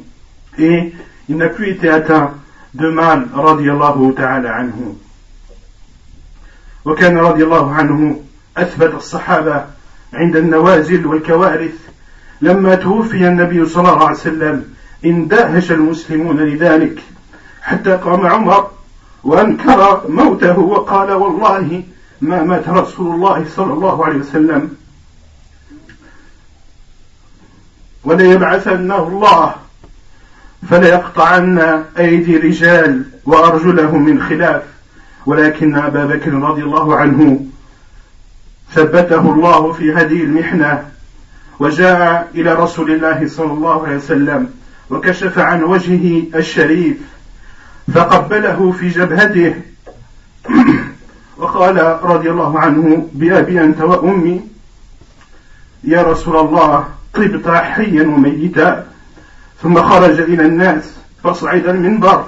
Et 0.57 0.93
il 1.27 1.37
n'a 1.37 1.49
plus 1.49 1.71
été 1.71 1.89
atteint 1.89 2.33
de 2.73 2.89
mal 2.89 3.27
رضي 3.33 3.71
الله 3.71 4.13
تعالى 4.17 4.49
عنه 4.49 4.95
وكان 6.85 7.17
رضي 7.17 7.43
الله 7.43 7.73
عنه 7.73 8.21
أثبت 8.57 8.93
الصحابة 8.93 9.65
عند 10.13 10.35
النوازل 10.35 11.05
والكوارث 11.05 11.75
لما 12.41 12.75
توفي 12.75 13.27
النبي 13.27 13.65
صلى 13.65 13.89
الله 13.89 14.05
عليه 14.05 14.17
وسلم 14.17 14.65
اندهش 15.05 15.71
المسلمون 15.71 16.39
لذلك 16.39 16.99
حتى 17.61 17.91
قام 17.91 18.25
عمر 18.25 18.71
وأنكر 19.24 20.08
موته 20.08 20.58
وقال 20.58 21.12
والله 21.12 21.82
ما 22.20 22.42
مات 22.42 22.68
رسول 22.68 23.14
الله 23.14 23.44
صلى 23.56 23.72
الله 23.72 24.04
عليه 24.04 24.18
وسلم. 24.18 24.76
وليبعثنه 28.04 29.08
الله 29.08 29.54
فليقطعن 30.68 31.84
أيدي 31.98 32.36
رجال 32.36 33.04
وأرجلهم 33.24 34.04
من 34.04 34.22
خلاف. 34.22 34.62
ولكن 35.26 35.76
أبا 35.76 36.04
بكر 36.04 36.32
رضي 36.32 36.62
الله 36.62 36.96
عنه 36.96 37.46
ثبته 38.74 39.32
الله 39.32 39.72
في 39.72 39.92
هذه 39.92 40.22
المحنة 40.22 40.90
وجاء 41.58 42.30
إلى 42.34 42.54
رسول 42.54 42.90
الله 42.90 43.28
صلى 43.28 43.52
الله 43.52 43.86
عليه 43.86 43.96
وسلم 43.96 44.50
وكشف 44.90 45.38
عن 45.38 45.62
وجهه 45.62 46.22
الشريف. 46.34 46.96
فقبله 47.94 48.72
في 48.72 48.88
جبهته. 48.88 49.54
وقال 51.36 51.98
رضي 52.02 52.30
الله 52.30 52.58
عنه 52.58 53.08
بأبي 53.12 53.60
أنت 53.60 53.80
وأمي 53.80 54.40
يا 55.84 56.02
رسول 56.02 56.36
الله 56.36 56.88
طبت 57.14 57.48
حيا 57.48 58.02
وميتا 58.02 58.86
ثم 59.62 59.82
خرج 59.82 60.20
إلى 60.20 60.44
الناس 60.46 60.84
فصعد 61.24 61.66
المنبر 61.66 62.24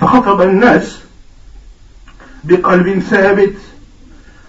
فخطب 0.00 0.42
الناس 0.42 0.98
بقلب 2.44 2.98
ثابت 2.98 3.54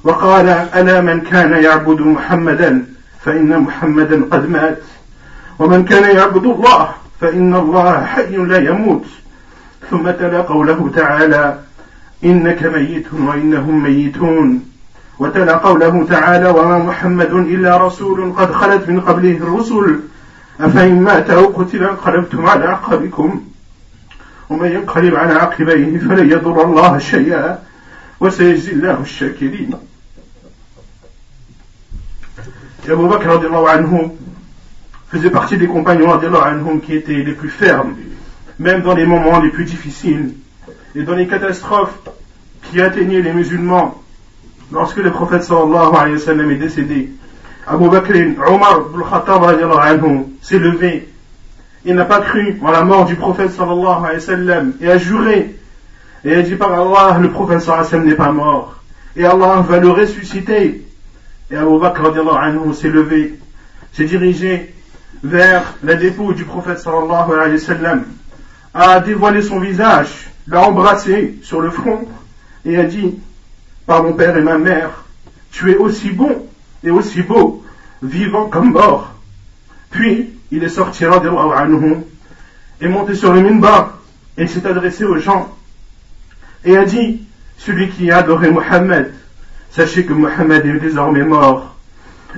وقال 0.03 0.49
ألا 0.49 1.01
من 1.01 1.21
كان 1.21 1.63
يعبد 1.63 2.01
محمدا 2.01 2.85
فإن 3.21 3.59
محمدا 3.59 4.25
قد 4.31 4.49
مات 4.49 4.81
ومن 5.59 5.85
كان 5.85 6.15
يعبد 6.15 6.45
الله 6.45 6.89
فإن 7.21 7.55
الله 7.55 8.05
حي 8.05 8.35
لا 8.35 8.57
يموت. 8.57 9.05
ثم 9.89 10.11
تلا 10.11 10.41
قوله 10.41 10.91
تعالى 10.95 11.59
إنك 12.23 12.63
ميت 12.63 13.13
وإنهم 13.13 13.83
ميتون. 13.83 14.65
وتلا 15.19 15.57
قوله 15.57 16.05
تعالى 16.05 16.49
وما 16.49 16.77
محمد 16.77 17.31
إلا 17.31 17.77
رسول 17.77 18.33
قد 18.33 18.51
خلت 18.51 18.89
من 18.89 19.01
قبله 19.01 19.37
الرسل. 19.37 19.99
أفإن 20.59 21.01
مات 21.01 21.29
أو 21.29 21.45
قتل 21.45 21.83
انقلبتم 21.83 22.45
على 22.45 22.65
أعقابكم. 22.65 23.41
ومن 24.49 24.71
ينقلب 24.71 25.15
على 25.15 25.33
عقبيه 25.33 25.97
فلن 25.99 26.31
يضر 26.31 26.63
الله 26.63 26.97
شيئا. 26.97 27.59
وسيجزي 28.19 28.71
الله 28.71 29.01
الشاكرين. 29.01 29.73
Abu 32.85 33.07
Bakr 33.07 33.39
faisait 35.09 35.29
partie 35.29 35.55
des 35.55 35.67
compagnons 35.67 36.19
qui 36.85 36.95
étaient 36.95 37.13
les 37.13 37.31
plus 37.31 37.49
fermes, 37.49 37.95
même 38.63 38.81
dans 38.81 38.95
les 38.95 39.05
moments 39.05 39.41
les 39.41 39.49
plus 39.49 39.65
difficiles 39.65 40.35
et 40.95 41.03
dans 41.03 41.15
les 41.15 41.27
catastrophes 41.27 41.99
qui 42.63 42.81
atteignaient 42.81 43.21
les 43.21 43.33
musulmans 43.33 44.01
lorsque 44.71 44.97
le 44.97 45.11
prophète 45.11 45.43
sallallahu 45.43 45.93
alayhi 45.95 46.13
wa 46.13 46.19
sallam 46.19 46.49
est 46.49 46.55
décédé. 46.55 47.11
Abu 47.67 47.89
Bakr, 47.89 48.13
Omar 48.47 48.85
anhu 49.81 50.25
s'est 50.41 50.59
levé. 50.59 51.09
Il 51.85 51.95
n'a 51.95 52.05
pas 52.05 52.21
cru 52.21 52.57
en 52.63 52.71
la 52.71 52.83
mort 52.83 53.05
du 53.05 53.15
prophète 53.15 53.51
sallallahu 53.51 54.05
alayhi 54.05 54.21
sallam 54.21 54.73
et 54.79 54.89
a 54.89 54.97
juré. 54.97 55.55
Et 56.23 56.33
a 56.33 56.41
dit 56.41 56.55
par 56.55 56.71
Allah, 56.71 57.19
le 57.19 57.31
prophète 57.31 57.59
sallallahu 57.59 57.85
alayhi 57.85 58.03
wa 58.05 58.09
n'est 58.09 58.15
pas 58.15 58.31
mort. 58.31 58.81
Et 59.17 59.25
Allah 59.25 59.61
va 59.67 59.77
le 59.77 59.89
ressusciter. 59.89 60.85
Et 61.51 61.57
Abu 61.57 61.79
Bakr 61.79 62.13
s'est 62.73 62.89
levé, 62.89 63.37
s'est 63.91 64.05
dirigé 64.05 64.73
vers 65.21 65.73
la 65.83 65.95
dépôt 65.95 66.31
du 66.31 66.45
prophète 66.45 66.79
sallallahu 66.79 67.33
alayhi 67.33 67.55
wa 67.55 67.59
sallam, 67.59 68.03
a 68.73 68.99
dévoilé 68.99 69.41
son 69.41 69.59
visage, 69.59 70.29
l'a 70.47 70.61
embrassé 70.61 71.35
sur 71.43 71.61
le 71.61 71.69
front 71.69 72.07
et 72.65 72.77
a 72.77 72.83
dit, 72.83 73.19
par 73.85 74.03
mon 74.03 74.13
père 74.13 74.37
et 74.37 74.41
ma 74.41 74.57
mère, 74.57 75.03
tu 75.51 75.71
es 75.71 75.75
aussi 75.75 76.09
bon 76.09 76.47
et 76.83 76.89
aussi 76.89 77.21
beau, 77.21 77.63
vivant 78.01 78.47
comme 78.49 78.71
mort. 78.71 79.13
Puis, 79.89 80.29
il 80.51 80.63
est 80.63 80.69
sorti 80.69 81.05
anhu, 81.05 81.97
et 82.81 82.87
monté 82.87 83.15
sur 83.15 83.33
le 83.33 83.41
minbar 83.41 83.99
et 84.37 84.47
s'est 84.47 84.65
adressé 84.65 85.03
aux 85.03 85.17
gens 85.17 85.53
et 86.65 86.77
a 86.77 86.85
dit, 86.85 87.21
celui 87.57 87.89
qui 87.89 88.09
a 88.11 88.19
adoré 88.19 88.49
Mohammed, 88.49 89.13
sachez 89.71 90.05
que 90.05 90.13
Mohammed 90.13 90.65
est 90.65 90.79
désormais 90.79 91.23
mort. 91.23 91.75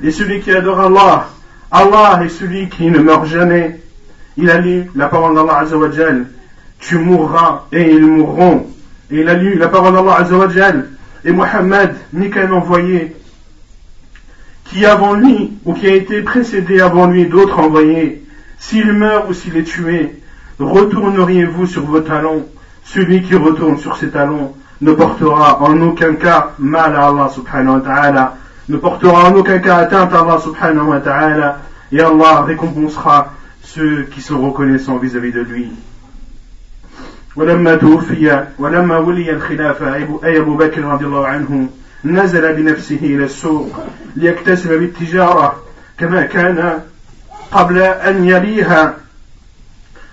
Et 0.04 0.12
celui 0.12 0.42
qui 0.42 0.52
adore 0.52 0.80
Allah, 0.80 1.30
Allah 1.72 2.22
est 2.24 2.30
celui 2.30 2.70
qui 2.70 2.90
ne 2.90 3.00
meurt 3.00 3.26
jamais. 3.28 3.80
Il 4.38 4.50
a 4.50 4.58
lu 4.60 4.92
la 4.96 5.08
parole 5.08 5.36
d'Allah 5.36 5.60
Azzawajal, 5.60 6.28
tu 6.80 6.98
mourras 6.98 7.64
et 7.72 7.92
ils 7.92 8.06
mourront. 8.06 8.68
Et 9.12 9.22
il 9.22 9.30
a 9.30 9.34
lu 9.34 9.56
la 9.56 9.68
parole 9.68 9.94
d'Allah 9.94 10.18
Azzawajal, 10.20 10.90
et 11.24 11.32
Mohammed 11.32 11.96
qu'un 12.32 12.52
envoyé 12.52 13.16
qui 14.66 14.86
avant 14.86 15.14
lui, 15.14 15.54
ou 15.64 15.74
qui 15.74 15.88
a 15.88 15.94
été 15.94 16.22
précédé 16.22 16.82
avant 16.82 17.06
lui 17.08 17.28
d'autres 17.28 17.60
envoyés, 17.60 18.24
s'il 18.58 18.92
meurt 18.94 19.30
ou 19.30 19.34
s'il 19.34 19.56
est 19.58 19.64
tué, 19.64 20.22
retourneriez-vous 20.60 21.66
sur 21.68 21.84
vos 21.86 22.00
talons? 22.02 22.46
Celui 22.84 23.22
qui 23.22 23.36
retourne 23.36 23.78
sur 23.78 23.96
ses 23.98 24.10
talons 24.10 24.54
ne 24.82 24.92
portera 24.92 25.62
en 25.62 25.80
aucun 25.82 26.16
cas 26.16 26.52
mal 26.60 26.96
à 26.96 27.08
Allah 27.08 27.30
subhanahu 27.30 27.76
wa 27.76 27.82
ta'ala, 27.82 28.38
ne 28.68 28.78
portera 28.78 29.30
en 29.30 29.36
aucun 29.36 29.60
cas 29.60 29.78
atteinte 29.78 30.14
à 30.14 30.20
Allah 30.20 30.40
subhanahu 30.40 30.88
wa 30.88 31.00
ta'ala, 31.00 31.60
et 31.92 32.02
Allah 32.02 32.42
récompensera 32.42 33.34
ceux 33.76 34.04
qui 34.04 34.22
sont 34.22 34.40
reconnaissants 34.42 34.98
vis-à-vis 34.98 35.34
de 35.34 35.42
lui. 35.42 35.72
ولما 37.36 37.76
توفي 37.76 38.48
ولما 38.60 38.98
ولي 38.98 39.32
الخلافة 39.32 39.96
أي 40.24 40.40
أبو 40.40 40.58
بكر 40.58 40.84
رضي 40.84 41.06
الله 41.06 41.28
عنه 41.28 41.70
نزل 42.06 42.54
بنفسه 42.54 43.00
إلى 43.02 43.24
السوق 43.24 43.86
ليكتسب 44.16 44.70
بالتجارة 44.70 45.64
كما 45.98 46.22
كان 46.22 46.82
قبل 47.52 47.78
أن 47.80 48.26
يليها 48.26 48.98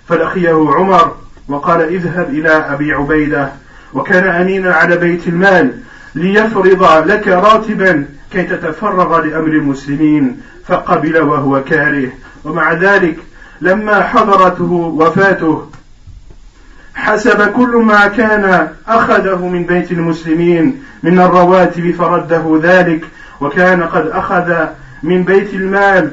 فلقيه 0.08 0.70
عمر 0.74 1.16
وقال 1.48 1.80
اذهب 1.80 2.28
إلى 2.28 2.50
أبي 2.50 2.92
عبيدة 2.92 3.52
وكان 3.94 4.24
أمينا 4.24 4.74
على 4.74 4.96
بيت 4.96 5.28
المال 5.28 5.78
ليفرض 6.14 6.82
لك 7.10 7.28
راتبا 7.28 8.06
كي 8.32 8.42
تتفرغ 8.42 9.20
لأمر 9.20 9.48
المسلمين 9.48 10.40
فقبل 10.66 11.18
وهو 11.18 11.64
كاره 11.64 12.12
ومع 12.44 12.72
ذلك 12.72 13.16
لما 13.62 14.02
حضرته 14.02 14.72
وفاته 14.72 15.68
حسب 16.94 17.52
كل 17.52 17.76
ما 17.76 18.08
كان 18.08 18.68
أخذه 18.88 19.46
من 19.46 19.66
بيت 19.66 19.92
المسلمين 19.92 20.82
من 21.02 21.18
الرواتب 21.18 21.94
فرده 21.94 22.60
ذلك 22.62 23.04
وكان 23.40 23.82
قد 23.82 24.06
أخذ 24.06 24.54
من 25.02 25.24
بيت 25.24 25.54
المال 25.54 26.10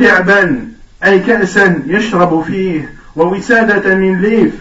قعبا 0.00 0.68
أي 1.04 1.18
كأسا 1.18 1.82
يشرب 1.86 2.42
فيه 2.42 2.94
ووسادة 3.16 3.94
من 3.94 4.20
ليف 4.20 4.54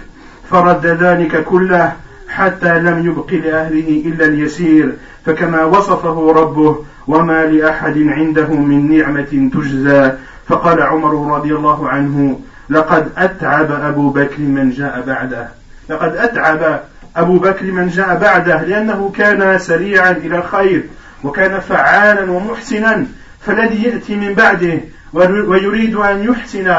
فرد 0.49 0.85
ذلك 0.85 1.43
كله 1.43 1.93
حتى 2.29 2.79
لم 2.79 3.05
يبق 3.05 3.33
لأهله 3.33 4.03
إلا 4.05 4.25
اليسير 4.25 4.93
فكما 5.25 5.63
وصفه 5.63 6.31
ربه 6.31 6.85
وما 7.07 7.45
لأحد 7.45 7.97
عنده 7.97 8.53
من 8.53 8.97
نعمة 8.97 9.49
تجزى. 9.53 10.11
فقال 10.49 10.81
عمر 10.81 11.37
رضي 11.37 11.55
الله 11.55 11.89
عنه 11.89 12.39
لقد 12.69 13.11
أتعب 13.17 13.71
أبو 13.71 14.09
بكر 14.09 14.39
من 14.39 14.71
جاء 14.71 15.01
بعده. 15.01 15.49
لقد 15.89 16.15
أتعب 16.15 16.81
أبو 17.15 17.39
بكر 17.39 17.65
من 17.65 17.87
جاء 17.87 18.17
بعده 18.17 18.61
لأنه 18.61 19.13
كان 19.17 19.59
سريعا 19.59 20.11
إلى 20.11 20.37
الخير 20.37 20.83
وكان 21.23 21.59
فعالا 21.59 22.31
ومحسنا 22.31 23.05
فالذي 23.41 23.83
يأتي 23.83 24.15
من 24.15 24.33
بعده 24.33 24.79
ويريد 25.13 25.95
أن 25.95 26.23
يحسن 26.23 26.75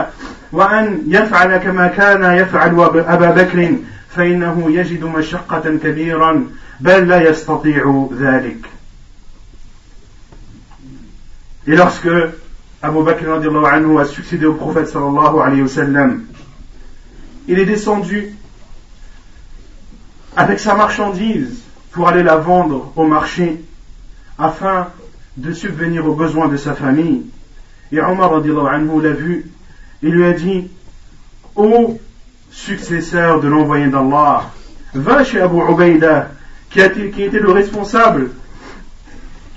وأن 0.52 1.02
يفعل 1.06 1.56
كما 1.56 1.88
كان 1.88 2.34
يفعل 2.34 2.80
أبا 3.08 3.30
بكر 3.30 3.76
فإنه 4.16 4.66
يجد 4.70 5.04
مشقة 5.04 5.78
كبيرا 5.84 6.46
بل 6.80 7.08
لا 7.08 7.30
يستطيع 7.30 8.08
ذلك. 8.18 8.58
Et 11.66 11.76
lorsque 11.76 12.08
Abu 12.82 13.02
Bakr 13.02 13.28
anhu 13.28 13.98
a 13.98 14.04
succédé 14.04 14.46
au 14.46 14.54
prophète 14.54 14.88
sallallahu 14.88 15.40
alayhi 15.40 15.62
wa 15.62 15.68
sallam, 15.68 16.24
il 17.46 17.58
est 17.58 17.66
descendu 17.66 18.34
avec 20.36 20.58
sa 20.58 20.74
marchandise 20.74 21.62
pour 21.90 22.08
aller 22.08 22.22
la 22.22 22.36
vendre 22.36 22.92
au 22.96 23.06
marché 23.06 23.62
afin 24.38 24.88
de 25.36 25.52
subvenir 25.52 26.06
aux 26.06 26.14
besoins 26.14 26.48
de 26.48 26.56
sa 26.56 26.74
famille. 26.74 27.26
Et 27.92 28.00
Omar 28.00 28.34
anhu 28.34 29.02
l'a 29.02 29.10
vu 29.10 29.50
et 30.02 30.08
lui 30.08 30.24
a 30.24 30.32
dit 30.32 30.70
Ô 31.56 31.98
successeur 32.50 33.40
de 33.40 33.48
l'envoyé 33.48 33.86
d'Allah, 33.88 34.50
va 34.94 35.24
chez 35.24 35.40
Abu 35.40 35.60
Ubaida, 35.70 36.30
qui, 36.70 36.80
qui 37.12 37.22
était 37.22 37.38
le 37.38 37.52
responsable 37.52 38.30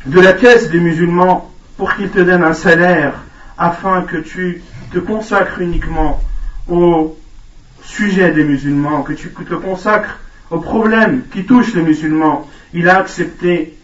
de 0.06 0.20
la 0.20 0.34
caisse 0.34 0.70
des 0.70 0.80
musulmans, 0.80 1.53
pour 1.78 1.96
qu'il 1.96 2.10
te 2.10 2.20
donne 2.20 2.44
un 2.44 2.54
salaire 2.54 3.14
afin 3.58 4.04
que 4.04 4.18
tu 4.18 4.62
te 4.92 5.00
consacres 5.00 5.60
uniquement 5.60 6.22
au 6.68 7.18
sujet 7.84 8.32
des 8.32 8.44
musulmans, 8.44 9.04
que 9.04 9.14
tu 9.14 9.30
te 9.30 9.54
consacres 9.54 10.20
aux 10.50 10.60
problèmes 10.60 11.24
qui 11.32 11.46
touchent 11.46 11.74
les 11.74 11.82
musulmans. 11.82 12.48
Il 12.74 12.90
a 12.90 12.98
accepté 12.98 13.78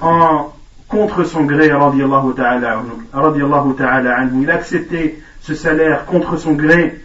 en 0.00 0.52
contre 0.88 1.24
son 1.24 1.44
gré, 1.44 1.66
il 1.66 1.72
a 4.50 4.54
accepté 4.54 5.22
ce 5.40 5.54
salaire 5.54 6.04
contre 6.04 6.36
son 6.36 6.52
gré. 6.52 7.00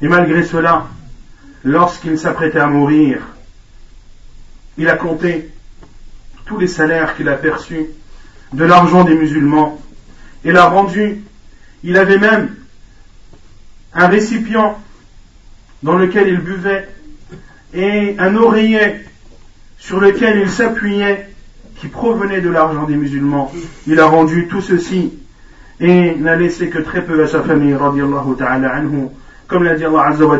Et 0.00 0.08
malgré 0.08 0.44
cela, 0.44 0.86
lorsqu'il 1.64 2.18
s'apprêtait 2.18 2.60
à 2.60 2.68
mourir, 2.68 3.18
il 4.78 4.88
a 4.88 4.96
compté 4.96 5.50
tous 6.46 6.58
les 6.58 6.68
salaires 6.68 7.16
qu'il 7.16 7.28
a 7.28 7.34
perçus 7.34 7.86
de 8.52 8.64
l'argent 8.64 9.04
des 9.04 9.14
musulmans 9.14 9.80
et 10.44 10.52
l'a 10.52 10.66
rendu. 10.66 11.22
Il 11.82 11.96
avait 11.96 12.18
même 12.18 12.54
un 13.94 14.06
récipient 14.06 14.78
dans 15.82 15.96
lequel 15.96 16.28
il 16.28 16.40
buvait 16.40 16.88
et 17.72 18.16
un 18.18 18.36
oreiller 18.36 18.96
sur 19.78 20.00
lequel 20.00 20.40
il 20.40 20.50
s'appuyait 20.50 21.28
qui 21.76 21.88
provenait 21.88 22.42
de 22.42 22.50
l'argent 22.50 22.84
des 22.84 22.96
musulmans. 22.96 23.50
Il 23.86 23.98
a 24.00 24.06
rendu 24.06 24.46
tout 24.48 24.60
ceci 24.60 25.12
et 25.80 26.14
n'a 26.16 26.36
laissé 26.36 26.68
que 26.68 26.78
très 26.78 27.02
peu 27.02 27.22
à 27.22 27.26
sa 27.26 27.42
famille, 27.42 27.74
ta'ala 28.38 28.82
comme 29.48 29.64
l'a 29.64 29.74
dit 29.74 29.84
Allah 29.84 30.08
Azza 30.08 30.26
wa 30.26 30.38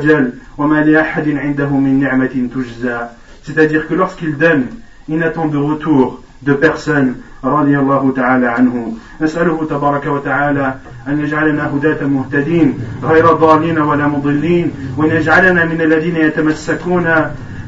c'est-à-dire 3.42 3.88
que 3.88 3.94
lorsqu'il 3.94 4.36
donne, 4.36 4.66
il 5.08 5.16
n'attend 5.16 5.46
de 5.46 5.56
retour 5.56 6.22
de 6.42 6.54
personne, 6.54 7.14
رضي 7.44 7.78
الله 7.78 8.12
تعالى 8.16 8.46
عنه 8.46 8.92
نسأله 9.20 9.66
تبارك 9.70 10.06
وتعالى 10.06 10.74
أن 11.08 11.20
يجعلنا 11.20 11.70
هداة 11.74 12.06
مهتدين 12.06 12.78
غير 13.02 13.32
ضالين 13.32 13.78
ولا 13.78 14.06
مضلين 14.06 14.72
وأن 14.96 15.10
يجعلنا 15.10 15.64
من 15.64 15.80
الذين 15.80 16.16
يتمسكون 16.16 17.14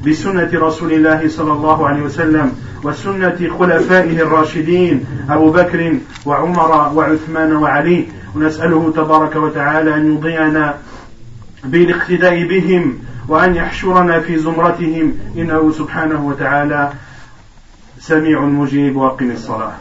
بسنة 0.07 0.51
رسول 0.55 0.93
الله 0.93 1.29
صلى 1.29 1.53
الله 1.53 1.89
عليه 1.89 2.03
وسلم 2.03 2.53
وسنة 2.85 3.49
خلفائه 3.59 4.23
الراشدين 4.23 5.05
أبو 5.31 5.51
بكر 5.51 5.97
وعمر 6.27 6.93
وعثمان 6.95 7.57
وعلي 7.57 8.07
ونسأله 8.37 8.93
تبارك 8.97 9.37
وتعالى 9.37 9.97
أن 9.97 10.15
يضيعنا 10.15 10.75
بالاقتداء 11.65 12.49
بهم 12.49 12.99
وأن 13.29 13.55
يحشرنا 13.55 14.21
في 14.21 14.39
زمرتهم 14.39 15.15
إنه 15.37 15.73
سبحانه 15.73 16.27
وتعالى 16.27 16.93
سميع 18.03 18.41
مجيب 18.41 18.97
وأقم 18.97 19.31
الصلاة. 19.31 19.73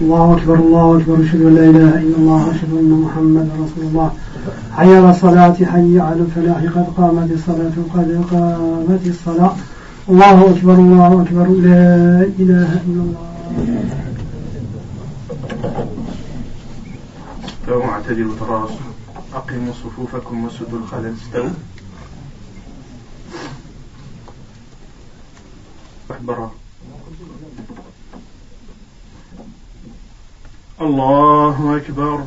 الله 0.00 0.36
أكبر 0.36 0.54
الله 0.54 0.98
أكبر 0.98 1.22
أشهد 1.22 1.42
أن 1.42 1.54
لا 1.54 1.64
إله 1.64 1.94
إلا 1.98 2.16
الله 2.16 2.50
أشهد 2.50 2.70
أن 2.72 2.90
محمدا 2.90 3.48
رسول 3.54 3.84
الله. 3.84 4.10
حي 4.72 4.96
على 4.96 5.10
الصلاة 5.10 5.54
حي 5.54 6.00
على 6.00 6.20
الفلاح 6.20 6.62
قد 6.62 6.86
قامت 6.96 7.30
الصلاة 7.30 7.72
قد 7.94 8.24
قامت 8.30 9.06
الصلاة. 9.06 9.54
الله 10.08 10.50
أكبر 10.50 10.74
الله 10.74 11.22
أكبر 11.22 11.46
لا 11.46 12.22
إله 12.38 12.70
إلا 12.88 13.02
الله. 13.06 13.26
لو 17.68 17.82
اعتدلوا 17.82 18.34
تراصوا 18.40 18.95
أقيموا 19.36 19.72
صفوفكم 19.72 20.44
وسدوا 20.44 20.78
الخلل. 20.78 21.16
استووا. 21.22 21.50
برا. 26.20 26.52
الله 30.80 31.76
أكبر. 31.76 32.26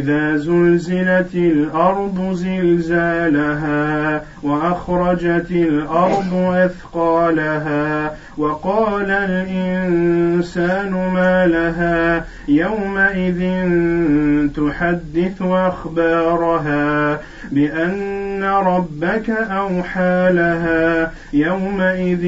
وأزلفت 0.00 1.34
الأرض 1.34 2.32
زلزالها 2.32 4.22
وأخرجت 4.42 5.50
الأرض 5.50 6.34
أثقالها 6.34 8.16
وقال 8.38 9.10
الإنسان 9.10 10.90
ما 10.90 11.46
لها 11.46 12.24
يومئذ 12.48 13.40
تحدث 14.56 15.42
أخبارها 15.42 17.20
بأن 17.50 18.44
ربك 18.44 19.30
أوحى 19.30 20.28
لها 20.32 21.12
يومئذ 21.32 22.24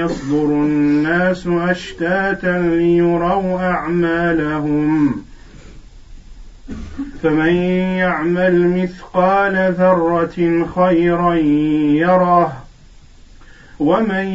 يصدر 0.00 0.44
الناس 0.44 1.46
أشتاتا 1.46 2.58
ليروا 2.58 3.60
أعمالهم 3.60 5.27
فمن 7.22 7.54
يعمل 7.98 8.82
مثقال 8.82 9.72
ذرة 9.72 10.66
خيرا 10.74 11.34
يره 11.34 12.62
ومن 13.80 14.26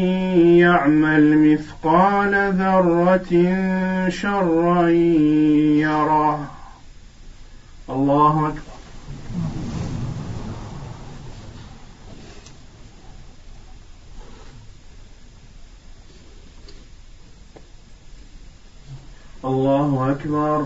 يعمل 0.58 1.38
مثقال 1.38 2.54
ذرة 2.54 3.32
شرا 4.10 4.90
يره. 5.80 6.52
الله 7.90 8.48
أكبر. 8.48 8.74
الله 19.46 20.12
أكبر. 20.12 20.66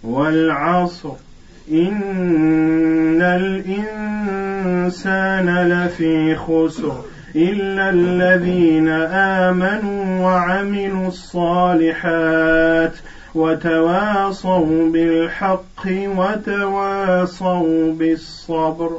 والعصر. 0.03 1.11
إن 1.71 3.21
الإنسان 3.21 3.83
لفي 5.67 6.35
خسر. 6.35 7.12
إلا 7.35 7.89
الذين 7.89 8.87
آمنوا 9.47 10.25
وعملوا 10.25 11.07
الصالحات 11.07 12.93
وتواصوا 13.35 14.91
بالحق 14.91 15.85
وتواصوا 15.87 17.93
بالصبر 17.93 18.91